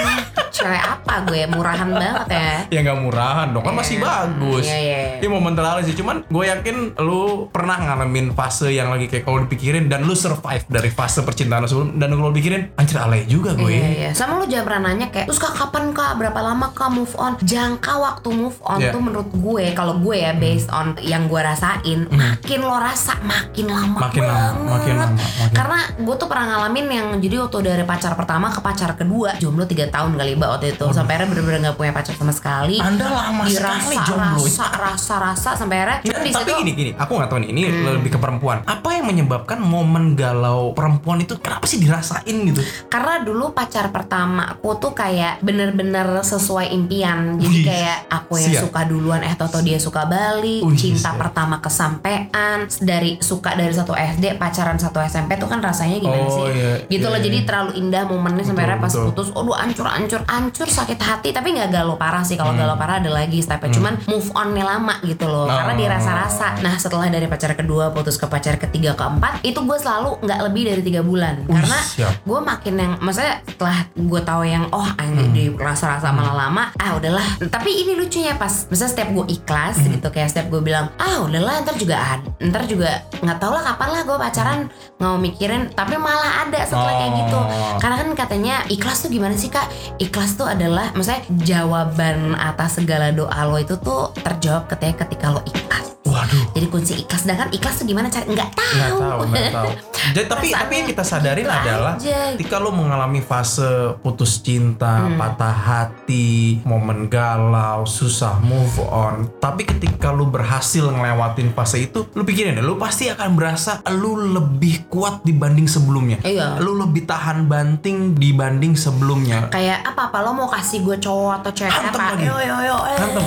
cewek 0.51 0.79
apa 0.79 1.15
gue 1.25 1.41
murahan 1.49 1.89
banget 1.89 2.27
ya 2.29 2.53
ya 2.69 2.79
nggak 2.81 2.99
murahan 3.01 3.47
dong 3.51 3.63
kan 3.63 3.75
masih 3.75 3.93
Iya. 3.95 4.05
bagus 4.05 4.65
Iya, 4.65 4.79
iya. 4.79 5.01
ini 5.19 5.29
momen 5.29 5.53
terlalu 5.53 5.81
sih 5.83 5.95
cuman 5.95 6.23
gue 6.25 6.45
yakin 6.45 6.77
lu 7.01 7.23
pernah 7.49 7.77
ngalamin 7.77 8.31
fase 8.33 8.71
yang 8.71 8.89
lagi 8.89 9.07
kayak 9.07 9.25
kalau 9.25 9.41
dipikirin 9.41 9.87
dan 9.87 10.03
lu 10.03 10.15
survive 10.15 10.63
dari 10.65 10.89
fase 10.89 11.21
percintaan 11.21 11.61
lu 11.61 11.69
sebelum 11.69 11.91
dan 11.97 12.11
kalau 12.13 12.31
dipikirin 12.31 12.71
anjir 12.75 12.97
alay 12.97 13.25
juga 13.25 13.53
gue 13.53 13.67
Iya, 13.67 13.89
iya. 13.91 14.11
Sama 14.13 14.37
lu 14.37 14.47
jangan 14.47 14.65
pernah 14.65 14.83
nanya 14.87 15.09
kayak, 15.09 15.27
terus 15.27 15.39
kak 15.39 15.53
kapan 15.53 15.91
kak, 15.91 16.15
berapa 16.15 16.37
lama 16.39 16.71
kak 16.71 16.87
move 16.89 17.11
on? 17.17 17.35
Jangka 17.41 17.93
waktu 17.97 18.29
move 18.31 18.59
on 18.63 18.79
Iya. 18.79 18.91
tuh 18.91 19.01
menurut 19.01 19.31
gue, 19.33 19.65
kalau 19.73 19.99
gue 19.99 20.17
ya 20.17 20.33
based 20.33 20.69
on 20.69 20.95
yang 21.01 21.27
gue 21.27 21.41
rasain, 21.41 22.07
makin 22.07 22.61
lo 22.61 22.77
rasa 22.77 23.19
makin 23.21 23.67
lama 23.67 23.97
Hmm. 23.97 24.03
Makin 24.05 24.23
lama, 24.23 24.35
banget. 24.37 24.71
makin 24.71 24.95
lama, 24.97 25.15
makin- 25.17 25.54
Karena 25.55 25.79
gue 25.95 26.15
tuh 26.15 26.27
pernah 26.27 26.47
ngalamin 26.51 26.87
yang 26.89 27.07
jadi 27.17 27.37
waktu 27.41 27.59
dari 27.63 27.85
pacar 27.85 28.13
pertama 28.13 28.51
ke 28.51 28.59
pacar 28.59 28.91
kedua, 28.93 29.39
jomblo 29.39 29.65
3 29.65 29.87
tahun 29.89 30.13
kali 30.13 30.35
mbak 30.35 30.51
waktu 30.51 30.67
itu, 30.73 30.87
sampai 30.91 31.15
akhirnya 31.15 31.29
bener-bener 31.31 31.59
gak 31.65 31.77
punya 31.77 31.93
pacar 31.93 32.15
sama 32.15 32.31
sekali. 32.31 32.77
anda 32.77 33.07
lama 33.07 33.45
sekali 33.45 33.95
dirasa 33.95 34.05
jomblo 34.05 34.43
rasa 34.43 34.67
rasa 34.75 35.15
rasa 35.17 35.51
sampai 35.55 35.77
akhirnya 35.79 35.99
Ya, 36.05 36.13
tapi 36.13 36.29
situ- 36.31 36.59
gini 36.59 36.73
gini, 36.75 36.91
aku 36.93 37.13
nggak 37.15 37.29
tahu 37.29 37.39
nih. 37.41 37.49
Ini 37.51 37.63
lebih 37.95 38.11
ke 38.11 38.19
perempuan. 38.19 38.61
Apa 38.65 38.89
yang 38.93 39.07
menyebabkan 39.07 39.59
momen 39.59 40.15
galau 40.15 40.73
perempuan 40.73 41.19
itu 41.19 41.39
kenapa 41.39 41.65
sih 41.65 41.79
dirasain 41.79 42.23
gitu? 42.45 42.61
Karena 42.87 43.21
dulu 43.21 43.53
pacar 43.53 43.89
pertama 43.89 44.51
aku 44.51 44.75
tuh 44.77 44.93
kayak 44.93 45.39
bener-bener 45.41 46.05
sesuai 46.21 46.71
impian. 46.71 47.37
Jadi 47.37 47.47
Wih, 47.55 47.65
kayak 47.65 47.99
aku 48.11 48.37
yang 48.37 48.53
siap. 48.53 48.63
suka 48.69 48.81
duluan, 48.85 49.21
eh 49.21 49.35
Toto 49.35 49.61
dia 49.61 49.79
suka 49.79 50.05
balik, 50.05 50.61
Wih, 50.61 50.75
cinta 50.75 51.11
siap. 51.11 51.21
pertama 51.21 51.59
kesampean, 51.59 52.67
dari 52.81 53.17
suka 53.19 53.53
dari 53.53 53.71
satu 53.71 53.93
SD, 53.93 54.35
pacaran 54.35 54.77
satu 54.77 54.99
SMP 55.01 55.37
tuh 55.45 55.51
kan 55.51 55.61
rasanya 55.61 55.97
gimana 55.99 56.23
Oh, 56.23 56.33
sih? 56.33 56.43
iya, 56.51 56.73
gitu 56.87 57.05
iya, 57.05 57.09
loh. 57.09 57.15
iya. 57.15 57.25
Jadi 57.25 57.39
terlalu 57.45 57.71
indah 57.77 58.03
momennya 58.05 58.43
sampai 58.43 58.65
Betul, 58.65 58.65
akhirnya 58.67 58.81
pas 58.81 58.93
betul. 58.93 59.05
putus, 59.07 59.29
aduh 59.31 59.57
ancur 59.57 59.87
ancur 59.87 60.21
ancur 60.27 60.69
sakit 60.69 60.99
hati. 60.99 61.29
Tapi 61.31 61.49
nggak 61.53 61.69
galau 61.71 61.95
parah 61.95 62.21
sih. 62.21 62.35
Hmm. 62.35 62.43
Kalau 62.43 62.53
galau 62.57 62.75
parah 62.75 62.97
ada 62.97 63.11
lagi 63.11 63.39
stepnya. 63.39 63.71
Cuman 63.71 64.01
move 64.05 64.29
onnya 64.33 64.65
lama 64.65 64.95
gitu 65.03 65.25
loh. 65.25 65.45
Karena 65.47 65.71
Oh. 65.71 65.79
dirasa-rasa. 65.79 66.47
Nah 66.59 66.75
setelah 66.75 67.07
dari 67.07 67.27
pacar 67.27 67.53
kedua 67.53 67.91
putus 67.91 68.15
ke 68.15 68.25
pacar 68.25 68.57
ketiga 68.57 68.95
keempat, 68.95 69.43
itu 69.43 69.59
gue 69.59 69.77
selalu 69.77 70.17
nggak 70.21 70.41
lebih 70.43 70.63
dari 70.67 70.83
tiga 70.83 71.01
bulan. 71.01 71.45
Wih, 71.45 71.55
Karena 71.55 71.79
siap. 71.81 72.15
gue 72.21 72.41
makin 72.41 72.75
yang 72.75 72.93
maksudnya 72.99 73.43
setelah 73.45 73.77
gue 73.91 74.21
tahu 74.23 74.43
yang 74.43 74.65
oh 74.71 74.89
anjir 74.97 75.13
Hmm. 75.17 75.33
di 75.33 75.45
rasa-rasa 75.51 76.09
malah 76.09 76.37
lama 76.39 76.69
ah 76.77 76.95
udahlah 76.95 77.23
tapi 77.47 77.71
ini 77.73 77.95
lucunya 77.95 78.35
pas 78.35 78.67
misalnya 78.67 78.93
setiap 78.93 79.09
gue 79.11 79.25
ikhlas 79.31 79.77
Hmm. 79.77 79.91
gitu 79.91 80.09
kayak 80.09 80.29
setiap 80.29 80.47
gue 80.49 80.61
bilang 80.61 80.93
ah 80.97 81.21
udahlah 81.21 81.61
ntar 81.61 81.75
juga 81.75 81.97
ntar 82.39 82.63
juga 82.65 82.91
nggak 83.17 83.39
tau 83.39 83.51
lah 83.51 83.63
kapan 83.65 83.89
lah 83.91 84.03
gue 84.03 84.17
pacaran 84.17 84.59
nggak 84.95 85.07
mau 85.07 85.19
mikirin 85.35 85.67
tapi 85.75 85.99
malah 85.99 86.47
ada 86.47 86.63
setelah 86.63 86.95
kayak 86.95 87.13
gitu. 87.27 87.41
Oh. 87.43 87.77
karena 87.83 87.97
kan 87.99 88.09
katanya 88.15 88.55
ikhlas 88.71 89.03
tuh 89.03 89.11
gimana 89.11 89.35
sih 89.35 89.51
kak? 89.51 89.67
Ikhlas 89.99 90.39
tuh 90.39 90.47
adalah 90.47 90.95
maksudnya 90.95 91.27
jawaban 91.43 92.39
atas 92.39 92.79
segala 92.79 93.11
doa 93.11 93.43
lo 93.45 93.59
itu 93.59 93.75
tuh 93.83 94.15
terjawab 94.23 94.71
ketika 94.71 95.05
ketika 95.05 95.35
lo 95.35 95.43
ikhlas 95.43 95.94
Waduh. 96.15 96.45
jadi 96.53 96.67
kunci 96.69 96.93
ikhlas 96.97 97.21
sedangkan 97.21 97.49
ikhlas 97.51 97.75
tuh 97.75 97.85
gimana 97.85 98.07
cara 98.07 98.25
nggak 98.25 98.51
tahu 98.53 98.71
Nggak 98.71 98.93
tahu, 98.95 99.21
nggak 99.29 99.47
tahu. 99.51 99.71
Jadi 100.07 100.27
tapi 100.27 100.47
tapi 100.53 100.73
yang 100.75 100.87
kita 100.87 101.03
sadarin 101.03 101.43
gitu 101.43 101.51
adalah 101.51 101.95
aja. 101.97 102.19
ketika 102.33 102.57
lo 102.57 102.71
mengalami 102.71 103.21
fase 103.21 103.67
putus 103.99 104.39
cinta, 104.39 104.95
Hmm. 105.05 105.17
patah 105.17 105.51
hati, 105.51 106.61
momen 106.63 107.09
galau, 107.09 107.83
susah 107.85 108.39
move 108.39 108.79
on. 108.85 109.27
Tapi 109.37 109.65
ketika 109.65 110.09
lo 110.09 110.25
berhasil 110.27 110.85
ngelewatin 110.85 111.51
fase 111.51 111.83
itu, 111.83 112.07
lo 112.07 112.23
pikirin 112.23 112.55
deh, 112.55 112.63
lo 112.63 112.77
pasti 112.77 113.09
akan 113.09 113.33
berasa 113.33 113.73
lo 113.91 114.15
lebih 114.15 114.87
kuat 114.87 115.21
dibanding 115.23 115.67
sebelumnya. 115.67 116.21
Iya. 116.21 116.57
Lo 116.59 116.77
lebih 116.77 117.05
tahan 117.05 117.45
banting 117.45 118.15
dibanding 118.15 118.75
sebelumnya. 118.75 119.49
kayak 119.49 119.83
apa 119.83 120.09
apa 120.09 120.19
lo 120.21 120.31
mau 120.33 120.47
kasih 120.47 120.81
gue 120.81 120.97
cowok 120.97 121.33
atau 121.41 121.51
cewek 121.51 121.73
Hantem 121.73 121.97
apa 121.97 122.13
lagi. 122.13 122.25
yo 122.25 122.37
yo 122.37 122.57
yo 122.63 122.77
eh. 122.87 122.97
Hantem. 122.97 123.25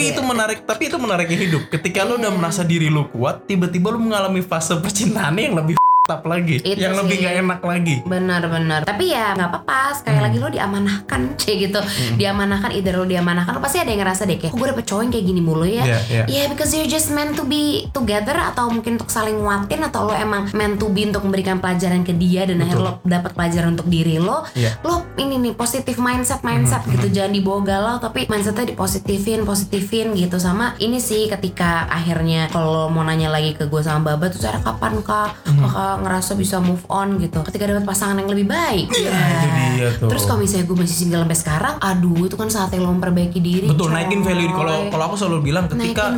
Tapi 0.00 0.16
itu 0.16 0.24
menarik, 0.24 0.58
tapi 0.64 0.82
itu 0.88 0.96
menariknya 0.96 1.38
hidup. 1.44 1.62
Ketika 1.68 2.08
lo 2.08 2.16
udah 2.16 2.32
merasa 2.32 2.64
diri 2.64 2.88
lo 2.88 3.12
kuat, 3.12 3.44
tiba-tiba 3.44 3.92
lo 3.92 4.00
mengalami 4.00 4.40
fase 4.40 4.72
percintaan 4.80 5.36
yang 5.36 5.52
lebih 5.52 5.76
up 6.10 6.22
lagi, 6.24 6.58
Itu 6.58 6.76
yang 6.76 6.94
lebih 6.94 7.16
sih. 7.16 7.22
gak 7.22 7.34
enak 7.40 7.60
lagi. 7.62 7.94
benar-benar 8.04 8.80
tapi 8.82 9.10
ya 9.10 9.32
nggak 9.32 9.48
apa-apa. 9.48 9.78
Sekali 9.92 10.12
Hmm. 10.12 10.26
lagi 10.26 10.36
lo 10.36 10.48
diamanahkan 10.48 11.20
kayak 11.40 11.56
gitu. 11.64 11.80
Diamanahkan 12.16 12.70
either 12.72 12.94
lo 12.94 13.04
diamanahkan 13.04 13.52
lo 13.52 13.60
pasti 13.60 13.78
ada 13.78 13.88
yang 13.88 14.00
ngerasa 14.00 14.22
deh 14.24 14.36
kayak 14.36 14.50
oh, 14.50 14.58
gue 14.58 14.68
dapet 14.68 14.84
cowok 14.84 15.02
yang 15.02 15.12
kayak 15.12 15.26
gini 15.26 15.40
mulu 15.40 15.64
ya? 15.64 15.84
Iya, 15.84 15.98
iya. 16.04 16.24
Yeah, 16.26 16.46
because 16.46 16.70
you're 16.70 16.86
just 16.86 17.08
meant 17.08 17.34
to 17.34 17.44
be 17.44 17.62
together 17.90 18.34
atau 18.34 18.68
mungkin 18.68 18.96
untuk 18.96 19.08
saling 19.08 19.36
nguatin 19.36 19.80
atau 19.82 20.04
lo 20.04 20.14
emang 20.14 20.50
meant 20.52 20.76
to 20.76 20.88
be 20.88 21.02
untuk 21.02 21.22
memberikan 21.22 21.58
pelajaran 21.58 22.02
ke 22.02 22.12
dia 22.12 22.44
dan 22.44 22.58
akhirnya 22.58 22.82
lo 22.82 23.02
dapat 23.02 23.30
pelajaran 23.32 23.72
untuk 23.72 23.86
diri 23.86 24.16
lo 24.16 24.42
Iya. 24.52 24.76
lo 24.82 25.06
ini 25.16 25.38
nih 25.38 25.54
positif 25.54 25.96
mindset 25.96 26.40
mindset 26.40 26.82
gitu. 26.86 27.06
jangan 27.08 27.30
dibawa 27.30 27.60
galau 27.62 27.96
tapi 27.96 28.26
mindsetnya 28.26 28.66
dipositifin 28.66 29.42
positifin 29.42 30.12
gitu. 30.12 30.36
Sama 30.36 30.74
ini 30.78 30.98
sih 30.98 31.28
ketika 31.28 31.86
akhirnya 31.86 32.48
kalau 32.48 32.88
mau 32.88 33.00
nanya 33.00 33.28
lagi 33.28 33.52
ke 33.52 33.64
gue 33.64 33.80
sama 33.80 34.02
Baba 34.06 34.26
tuh 34.26 34.40
cara 34.40 34.58
kapan 34.58 34.98
kak? 35.00 35.30
Kakak 35.44 35.96
ngerasa 36.00 36.32
bisa 36.34 36.58
move 36.58 36.82
on 36.86 37.16
gitu 37.16 37.40
ketika 37.42 37.64
dapat 37.66 37.84
pasangan 37.84 38.16
yang 38.16 38.28
lebih 38.28 38.46
baik 38.46 38.88
Iya, 38.90 39.10
itu 39.10 39.48
dia 39.70 39.88
tuh. 39.96 40.08
terus 40.08 40.22
kalau 40.24 40.40
misalnya 40.40 40.64
gue 40.64 40.76
masih 40.76 40.96
single 40.96 41.22
sampai 41.22 41.38
sekarang 41.38 41.74
aduh 41.78 42.20
itu 42.22 42.34
kan 42.34 42.48
saatnya 42.48 42.78
lo 42.78 42.90
memperbaiki 42.90 43.38
diri 43.38 43.66
Betul, 43.66 43.88
coy. 43.88 43.94
naikin 43.94 44.20
value 44.20 44.50
kalau 44.50 44.76
kalau 44.88 45.04
aku 45.06 45.16
selalu 45.16 45.38
bilang 45.44 45.64
ketika 45.66 46.16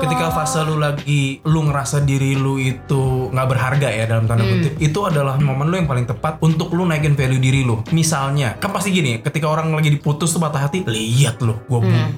ketika 0.00 0.26
fase 0.30 0.60
lu 0.62 0.76
lagi 0.76 1.22
lu 1.42 1.60
ngerasa 1.62 2.02
diri 2.02 2.34
lu 2.34 2.56
itu 2.56 3.02
nggak 3.30 3.46
berharga 3.46 3.88
ya 3.88 4.04
dalam 4.04 4.24
tanda 4.24 4.40
Hmm. 4.40 4.56
kutip, 4.56 4.74
itu 4.80 4.98
adalah 5.00 5.36
momen 5.36 5.68
lu 5.68 5.76
yang 5.76 5.86
paling 5.86 6.04
tepat 6.04 6.40
untuk 6.40 6.72
lu 6.72 6.82
naikin 6.82 7.12
value 7.12 7.38
diri 7.38 7.60
lu. 7.60 7.84
Misalnya, 7.90 8.56
kan 8.56 8.72
pasti 8.72 8.90
gini, 8.90 9.20
ketika 9.20 9.46
orang 9.46 9.70
lagi 9.70 9.90
diputus 9.90 10.32
tuh 10.32 10.40
patah 10.40 10.64
hati, 10.64 10.82
lihat 10.82 11.38
lu, 11.38 11.54
gua 11.64 11.84
Hmm. 11.84 12.10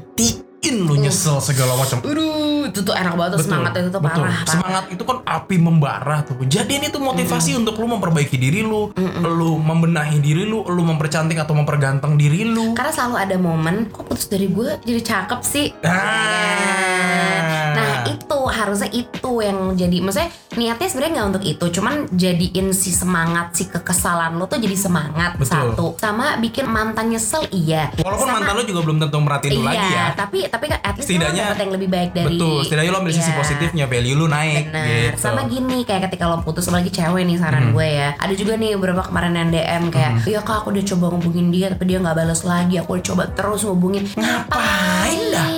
Buktiin 0.62 0.86
lu 0.86 0.94
nyesel 0.94 1.42
segala 1.42 1.74
macam. 1.74 1.98
Aduh, 2.06 2.70
itu 2.70 2.86
tuh 2.86 2.94
enak 2.94 3.18
banget 3.18 3.34
tuh 3.34 3.50
semangat 3.50 3.72
itu 3.82 3.90
tuh 3.90 3.98
betul. 3.98 4.22
parah. 4.22 4.30
parah. 4.30 4.46
Semangat 4.46 4.84
itu 4.94 5.02
kan 5.02 5.18
api 5.26 5.56
membara 5.58 6.16
tuh. 6.22 6.38
Jadi 6.46 6.72
ini 6.78 6.86
tuh 6.86 7.02
motivasi 7.02 7.58
untuk 7.58 7.74
lu 7.82 7.90
memperbaiki 7.90 8.38
diri 8.38 8.62
lu, 8.62 8.94
lu 9.26 9.58
membenahi 9.58 10.22
diri 10.22 10.46
lu, 10.46 10.62
lu 10.62 10.82
mempercantik 10.86 11.34
atau 11.34 11.58
memperganteng 11.58 12.14
diri 12.14 12.46
lu. 12.46 12.78
Karena 12.78 12.94
selalu 12.94 13.14
ada 13.18 13.36
momen 13.42 13.90
kok 13.90 14.06
putus 14.06 14.30
dari 14.30 14.46
gue 14.46 14.78
jadi 14.86 15.02
cakep 15.02 15.40
sih. 15.42 15.74
Ah. 15.82 17.74
Nah 17.74 18.06
itu 18.06 18.38
harusnya 18.46 18.90
itu 18.94 19.32
yang 19.42 19.74
jadi 19.74 19.98
maksudnya 19.98 20.30
niatnya 20.54 20.86
sebenarnya 20.86 21.12
nggak 21.18 21.28
untuk 21.34 21.44
itu, 21.48 21.64
cuman 21.80 21.94
jadiin 22.12 22.76
si 22.76 22.92
semangat 22.92 23.56
si 23.56 23.66
kekesalan 23.66 24.36
lo 24.36 24.44
tuh 24.44 24.60
jadi 24.60 24.76
semangat 24.76 25.40
Betul. 25.40 25.72
satu, 25.72 25.86
sama 25.96 26.36
bikin 26.38 26.68
mantan 26.68 27.08
nyesel 27.08 27.48
iya. 27.50 27.88
Walaupun 28.04 28.28
Sama- 28.28 28.44
mantan 28.44 28.54
lu 28.60 28.64
juga 28.68 28.80
belum 28.84 28.98
tentu 29.00 29.16
merhatiin 29.16 29.52
lu 29.56 29.64
iya, 29.64 29.68
lagi 29.72 29.88
ya. 29.90 30.06
tapi 30.12 30.38
tapi 30.52 30.68
kan 30.68 30.78
at 30.78 30.92
least 30.92 31.08
lo 31.08 31.16
Setidaknya- 31.16 31.48
dapet 31.48 31.58
yang 31.58 31.72
lebih 31.72 31.88
baik 31.88 32.10
dari 32.12 32.26
Betul, 32.28 32.56
setidaknya 32.60 32.90
lo 32.92 32.98
ambil 33.00 33.14
sisi 33.14 33.24
Iya. 33.26 33.38
positifnya, 33.40 33.84
value 33.88 34.12
lu 34.14 34.26
naik 34.28 34.64
Bener. 34.68 34.84
gitu. 34.84 35.16
Sama 35.18 35.40
gini 35.48 35.78
kayak 35.82 36.02
ketika 36.06 36.28
lo 36.28 36.36
putus 36.38 36.68
apalagi 36.68 36.92
cewek 36.92 37.24
nih 37.24 37.36
saran 37.36 37.72
gue 37.72 37.88
ya. 37.88 38.12
Ada 38.14 38.34
juga 38.36 38.52
nih 38.54 38.76
beberapa 38.76 39.00
kemarin 39.02 39.32
yang 39.32 39.48
DM 39.48 39.82
kayak, 39.88 40.12
"Iya 40.22 40.40
Kak, 40.40 40.56
aku 40.60 40.68
udah 40.70 40.84
coba 40.86 41.04
ngubungin 41.10 41.48
dia 41.48 41.66
tapi 41.66 41.84
dia 41.86 41.98
nggak 41.98 42.12
balas 42.14 42.44
lagi. 42.44 42.76
Aku 42.76 42.92
udah 42.92 43.04
coba 43.06 43.22
terus 43.28 43.64
ngubungin." 43.64 44.04
Ngapain 44.12 45.20
dah? 45.32 45.48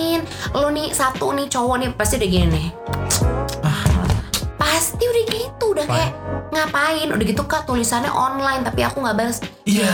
Lo 0.54 0.70
nih 0.70 0.88
satu 0.88 1.34
nih 1.34 1.50
cowok 1.50 1.76
nih 1.76 1.88
pasti 1.92 2.14
udah 2.16 2.30
gini 2.30 2.46
nih. 2.48 2.66
Pasti 4.54 5.04
udah 5.04 5.24
gitu, 5.28 5.64
udah 5.70 5.84
kayak 5.84 6.10
ngapain? 6.50 7.08
Udah 7.08 7.24
gitu 7.24 7.42
Kak 7.44 7.64
tulisannya 7.64 8.10
online 8.10 8.62
tapi 8.62 8.80
aku 8.80 9.00
nggak 9.00 9.16
balas. 9.16 9.38
Iya. 9.64 9.90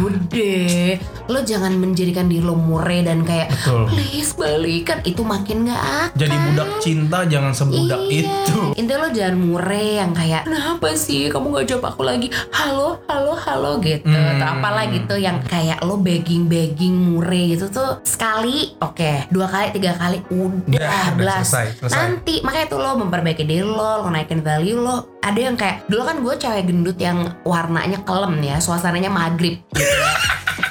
Udah, 0.00 0.98
lo 1.26 1.40
jangan 1.40 1.74
menjadikan 1.74 2.26
diri 2.26 2.40
lo 2.40 2.54
mureh 2.54 3.02
dan 3.02 3.22
kayak 3.22 3.50
Betul. 3.50 3.86
please 3.88 4.32
balikan 4.32 4.98
itu 5.02 5.20
makin 5.20 5.66
nggak 5.66 5.82
akan. 5.82 6.08
Jadi 6.14 6.34
budak 6.44 6.70
cinta 6.78 7.18
jangan 7.24 7.50
sebudak 7.50 8.00
Iya. 8.04 8.22
itu. 8.22 8.60
Intinya 8.76 9.00
lo 9.00 9.10
jangan 9.10 9.36
mure 9.36 9.66
yang 9.96 10.12
kayak 10.12 10.42
Kenapa 10.44 10.88
sih 10.92 11.26
kamu 11.26 11.50
gak 11.52 11.66
jawab 11.66 11.84
aku 11.90 12.02
lagi 12.02 12.28
Halo, 12.50 13.02
halo, 13.06 13.34
halo 13.34 13.72
gitu 13.78 14.06
Hmm. 14.06 14.36
Atau 14.36 14.46
apalah 14.48 14.84
gitu 14.86 15.14
yang 15.16 15.42
kayak 15.42 15.82
lo 15.82 15.96
begging-begging 15.96 16.92
mure 16.92 17.26
gitu 17.48 17.66
tuh 17.66 17.98
Sekali, 18.02 18.76
oke 18.78 19.26
Dua 19.28 19.46
kali, 19.46 19.72
tiga 19.72 19.92
kali, 19.94 20.22
udah, 20.28 21.14
belas 21.14 21.48
selesai, 21.48 21.66
selesai. 21.80 21.96
Nanti, 21.96 22.34
makanya 22.40 22.66
tuh 22.68 22.78
lo 22.78 22.90
memperbaiki 22.96 23.42
diri 23.42 23.62
lo 23.62 24.04
Lo 24.04 24.08
naikin 24.08 24.40
value 24.40 24.76
lo 24.76 25.18
Ada 25.20 25.40
yang 25.42 25.56
kayak 25.56 25.86
Dulu 25.86 26.02
kan 26.02 26.16
gue 26.18 26.34
cewek 26.36 26.64
gendut 26.64 26.96
yang 26.96 27.18
warnanya 27.42 27.98
kelem 28.02 28.38
ya 28.40 28.56
Suasananya 28.56 29.08
maghrib 29.08 29.58
gitu 29.68 29.82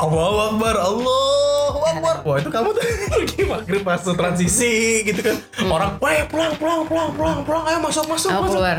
Allahu 0.00 0.38
Akbar, 0.56 0.74
Allahu 0.80 1.78
Akbar. 1.84 2.14
Wah 2.24 2.36
itu 2.40 2.48
kamu 2.48 2.68
tuh 2.72 2.82
lagi 3.20 3.40
maghrib 3.44 3.82
fase 3.84 4.10
transisi 4.16 4.72
gitu 5.04 5.20
kan. 5.20 5.36
Orang, 5.68 5.90
wah 6.00 6.24
pulang, 6.24 6.52
pulang, 6.56 6.82
pulang, 6.88 7.10
pulang, 7.12 7.38
pulang, 7.44 7.64
ayo 7.68 7.78
masuk, 7.84 8.08
masuk, 8.08 8.32
Aku 8.32 8.48
masuk. 8.48 8.54
keluar 8.56 8.76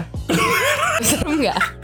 Serem 1.05 1.33
gak? 1.45 1.80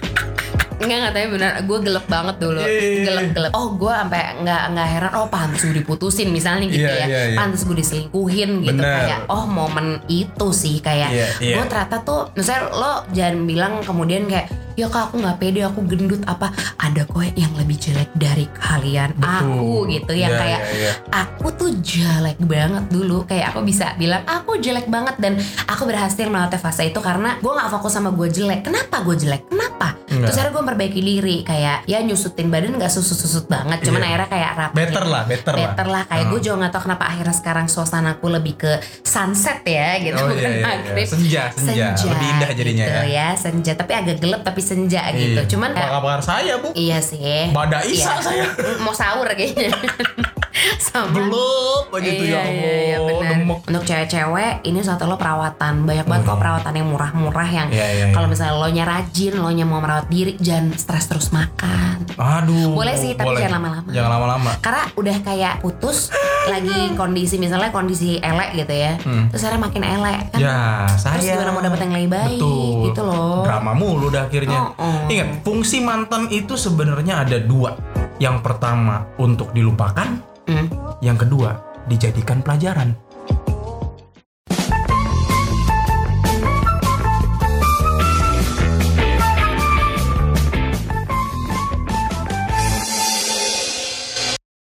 Enggak 0.78 1.10
katanya 1.10 1.28
benar, 1.34 1.52
gue 1.60 1.78
gelap 1.82 2.06
banget 2.06 2.36
dulu, 2.38 2.62
Iya, 2.62 2.70
iya, 2.70 2.82
iya. 2.86 3.04
gelap-gelap. 3.04 3.52
Oh 3.52 3.68
gue 3.74 3.90
sampai 3.90 4.22
nggak 4.38 4.62
nggak 4.72 4.88
heran, 4.88 5.12
oh 5.16 5.26
pantas 5.26 5.62
gue 5.62 5.76
diputusin 5.76 6.30
misalnya 6.30 6.66
gitu 6.66 6.86
Iya, 6.86 6.94
ya, 6.94 7.06
iya, 7.08 7.22
iya. 7.34 7.38
pantas 7.38 7.62
gue 7.64 7.76
diselingkuhin 7.76 8.50
gitu 8.62 8.78
Bener. 8.78 8.94
kayak, 9.02 9.20
oh 9.26 9.46
momen 9.46 9.88
itu 10.06 10.48
sih 10.52 10.78
kayak, 10.78 11.10
Iya, 11.10 11.28
iya. 11.42 11.56
gue 11.58 11.66
ternyata 11.66 11.98
tuh, 12.02 12.30
misalnya 12.32 12.70
lo 12.70 12.94
jangan 13.10 13.38
bilang 13.44 13.74
kemudian 13.82 14.26
kayak, 14.26 14.46
ya 14.74 14.86
kak 14.86 15.10
aku 15.10 15.18
nggak 15.18 15.38
pede, 15.38 15.66
aku 15.66 15.82
gendut 15.84 16.22
apa, 16.24 16.54
ada 16.78 17.02
kok 17.04 17.26
yang 17.34 17.50
lebih 17.58 17.74
jelek 17.76 18.14
dari 18.14 18.46
kalian, 18.54 19.18
aku 19.18 19.90
gitu 19.90 20.14
yang 20.14 20.30
Iya, 20.30 20.38
kayak, 20.38 20.60
iya, 20.62 20.78
iya. 20.78 20.92
aku 21.10 21.48
tuh 21.52 21.72
jelek 21.80 22.38
banget 22.40 22.86
dulu 22.88 23.26
kayak 23.26 23.50
aku 23.50 23.66
bisa 23.66 23.98
bilang 23.98 24.22
aku 24.24 24.58
jelek 24.58 24.86
banget 24.86 25.18
dan 25.18 25.34
aku 25.66 25.84
berhasil 25.84 26.22
melewati 26.24 26.56
fase 26.56 26.86
itu 26.86 27.00
karena 27.00 27.34
gue 27.38 27.50
nggak 27.50 27.70
fokus 27.72 27.92
sama 27.92 28.12
gue 28.12 28.28
jelek 28.28 28.62
kenapa 28.62 29.02
gue 29.02 29.16
jelek 29.18 29.42
kenapa 29.48 29.98
Enggak. 30.08 30.30
terus 30.30 30.38
akhirnya 30.38 30.54
gue 30.54 30.64
memperbaiki 30.68 31.00
diri 31.00 31.38
kayak 31.42 31.86
ya 31.86 32.00
nyusutin 32.00 32.48
badan 32.48 32.76
nggak 32.76 32.92
susut 32.92 33.16
susut 33.16 33.48
banget 33.48 33.80
cuman 33.82 33.98
Iya. 33.98 34.08
akhirnya 34.10 34.28
kayak 34.28 34.52
rapi 34.54 34.76
Better 34.76 35.06
lah, 35.06 35.24
better 35.24 35.54
lah. 35.54 35.62
better 35.64 35.88
lah 35.88 36.04
kayak 36.04 36.20
Hmm. 36.20 36.32
gue 36.34 36.40
juga 36.42 36.56
nggak 36.58 36.72
tahu 36.72 36.82
kenapa 36.84 37.04
akhirnya 37.08 37.32
sekarang 37.34 37.66
suasanaku 37.66 38.26
lebih 38.30 38.54
ke 38.58 38.72
sunset 39.02 39.64
ya 39.64 39.96
gitu 39.98 40.16
Oh, 40.18 40.28
iya, 40.30 40.36
iya, 40.36 40.50
iya. 40.52 40.64
maghrib 40.66 41.08
Senja, 41.08 41.44
senja. 41.50 41.88
Lebih 41.96 42.28
indah 42.30 42.52
jadinya 42.52 42.84
gitu 42.86 43.00
ya. 43.00 43.04
ya 43.08 43.28
senja 43.34 43.72
tapi 43.74 43.92
agak 43.94 44.18
gelap 44.18 44.42
tapi 44.42 44.60
senja 44.60 45.02
gitu 45.10 45.40
Iya. 45.40 45.48
cuman 45.48 45.72
Apa 45.72 45.88
kabar 45.94 46.20
saya, 46.20 46.54
Bu? 46.58 46.76
iya 46.76 47.00
sih 47.00 47.48
Bada 47.50 47.80
Isa 47.82 48.12
Iya. 48.12 48.22
saya. 48.22 48.46
mau 48.84 48.92
sahur 48.92 49.24
kayaknya 49.30 49.72
sama 50.80 51.14
Belum 51.14 51.86
aja 51.94 52.10
tuh 52.12 52.26
ya 52.26 52.40
Iya, 52.40 52.42
iya, 52.44 52.72
iya, 52.84 52.98
Allah. 52.98 53.14
benar. 53.14 53.30
Demek. 53.38 53.58
Untuk 53.68 53.84
cewek-cewek 53.86 54.54
ini 54.64 54.80
satu 54.82 55.06
lo 55.06 55.16
perawatan 55.16 55.74
banyak 55.84 56.04
banget 56.04 56.24
kok 56.26 56.38
perawatan 56.38 56.74
yang 56.74 56.88
murah-murah 56.88 57.50
yang 57.50 57.68
Iya, 57.70 57.86
iya, 57.86 58.04
iya. 58.04 58.06
kalau 58.12 58.28
misalnya 58.28 58.56
lo 58.56 58.68
nya 58.68 58.84
rajin, 58.84 59.34
lo 59.36 59.50
nya 59.50 59.64
mau 59.64 59.78
merawat 59.78 60.08
diri, 60.08 60.34
jangan 60.58 60.74
stres 60.74 61.06
terus 61.06 61.30
makan. 61.30 62.02
Aduh. 62.18 62.74
Boleh 62.74 62.98
sih, 62.98 63.14
tapi 63.14 63.30
boleh. 63.30 63.46
jangan 63.46 63.62
lama-lama. 63.62 63.90
Jangan 63.94 64.12
lama-lama. 64.18 64.52
Karena 64.58 64.84
udah 64.98 65.18
kayak 65.22 65.54
putus 65.62 66.10
lagi 66.50 66.98
kondisi 66.98 67.38
misalnya 67.38 67.70
kondisi 67.70 68.18
elek 68.18 68.58
gitu 68.58 68.74
ya, 68.74 68.98
terus 69.30 69.44
akhirnya 69.46 69.62
makin 69.70 69.84
elek 69.86 70.20
kan. 70.34 70.40
Hmm. 70.40 70.48
Ya, 70.48 70.60
saya. 70.98 71.14
Terus 71.22 71.28
gimana 71.38 71.52
mau 71.54 71.62
dapet 71.62 71.80
yang 71.86 71.94
lebih 71.94 72.10
baik 72.10 72.40
Betul. 72.42 72.74
gitu 72.90 73.02
loh. 73.06 73.44
Drama 73.46 73.72
mulu 73.78 74.08
dah 74.10 74.24
akhirnya. 74.26 74.60
Oh, 74.74 74.82
oh. 74.82 75.00
Ingat, 75.12 75.30
fungsi 75.46 75.78
mantan 75.84 76.32
itu 76.34 76.58
sebenarnya 76.58 77.22
ada 77.22 77.38
dua. 77.38 77.78
Yang 78.18 78.42
pertama 78.42 79.06
untuk 79.22 79.54
dilupakan, 79.54 80.10
Hmm. 80.48 80.66
yang 81.06 81.20
kedua 81.20 81.60
dijadikan 81.86 82.42
pelajaran. 82.42 82.96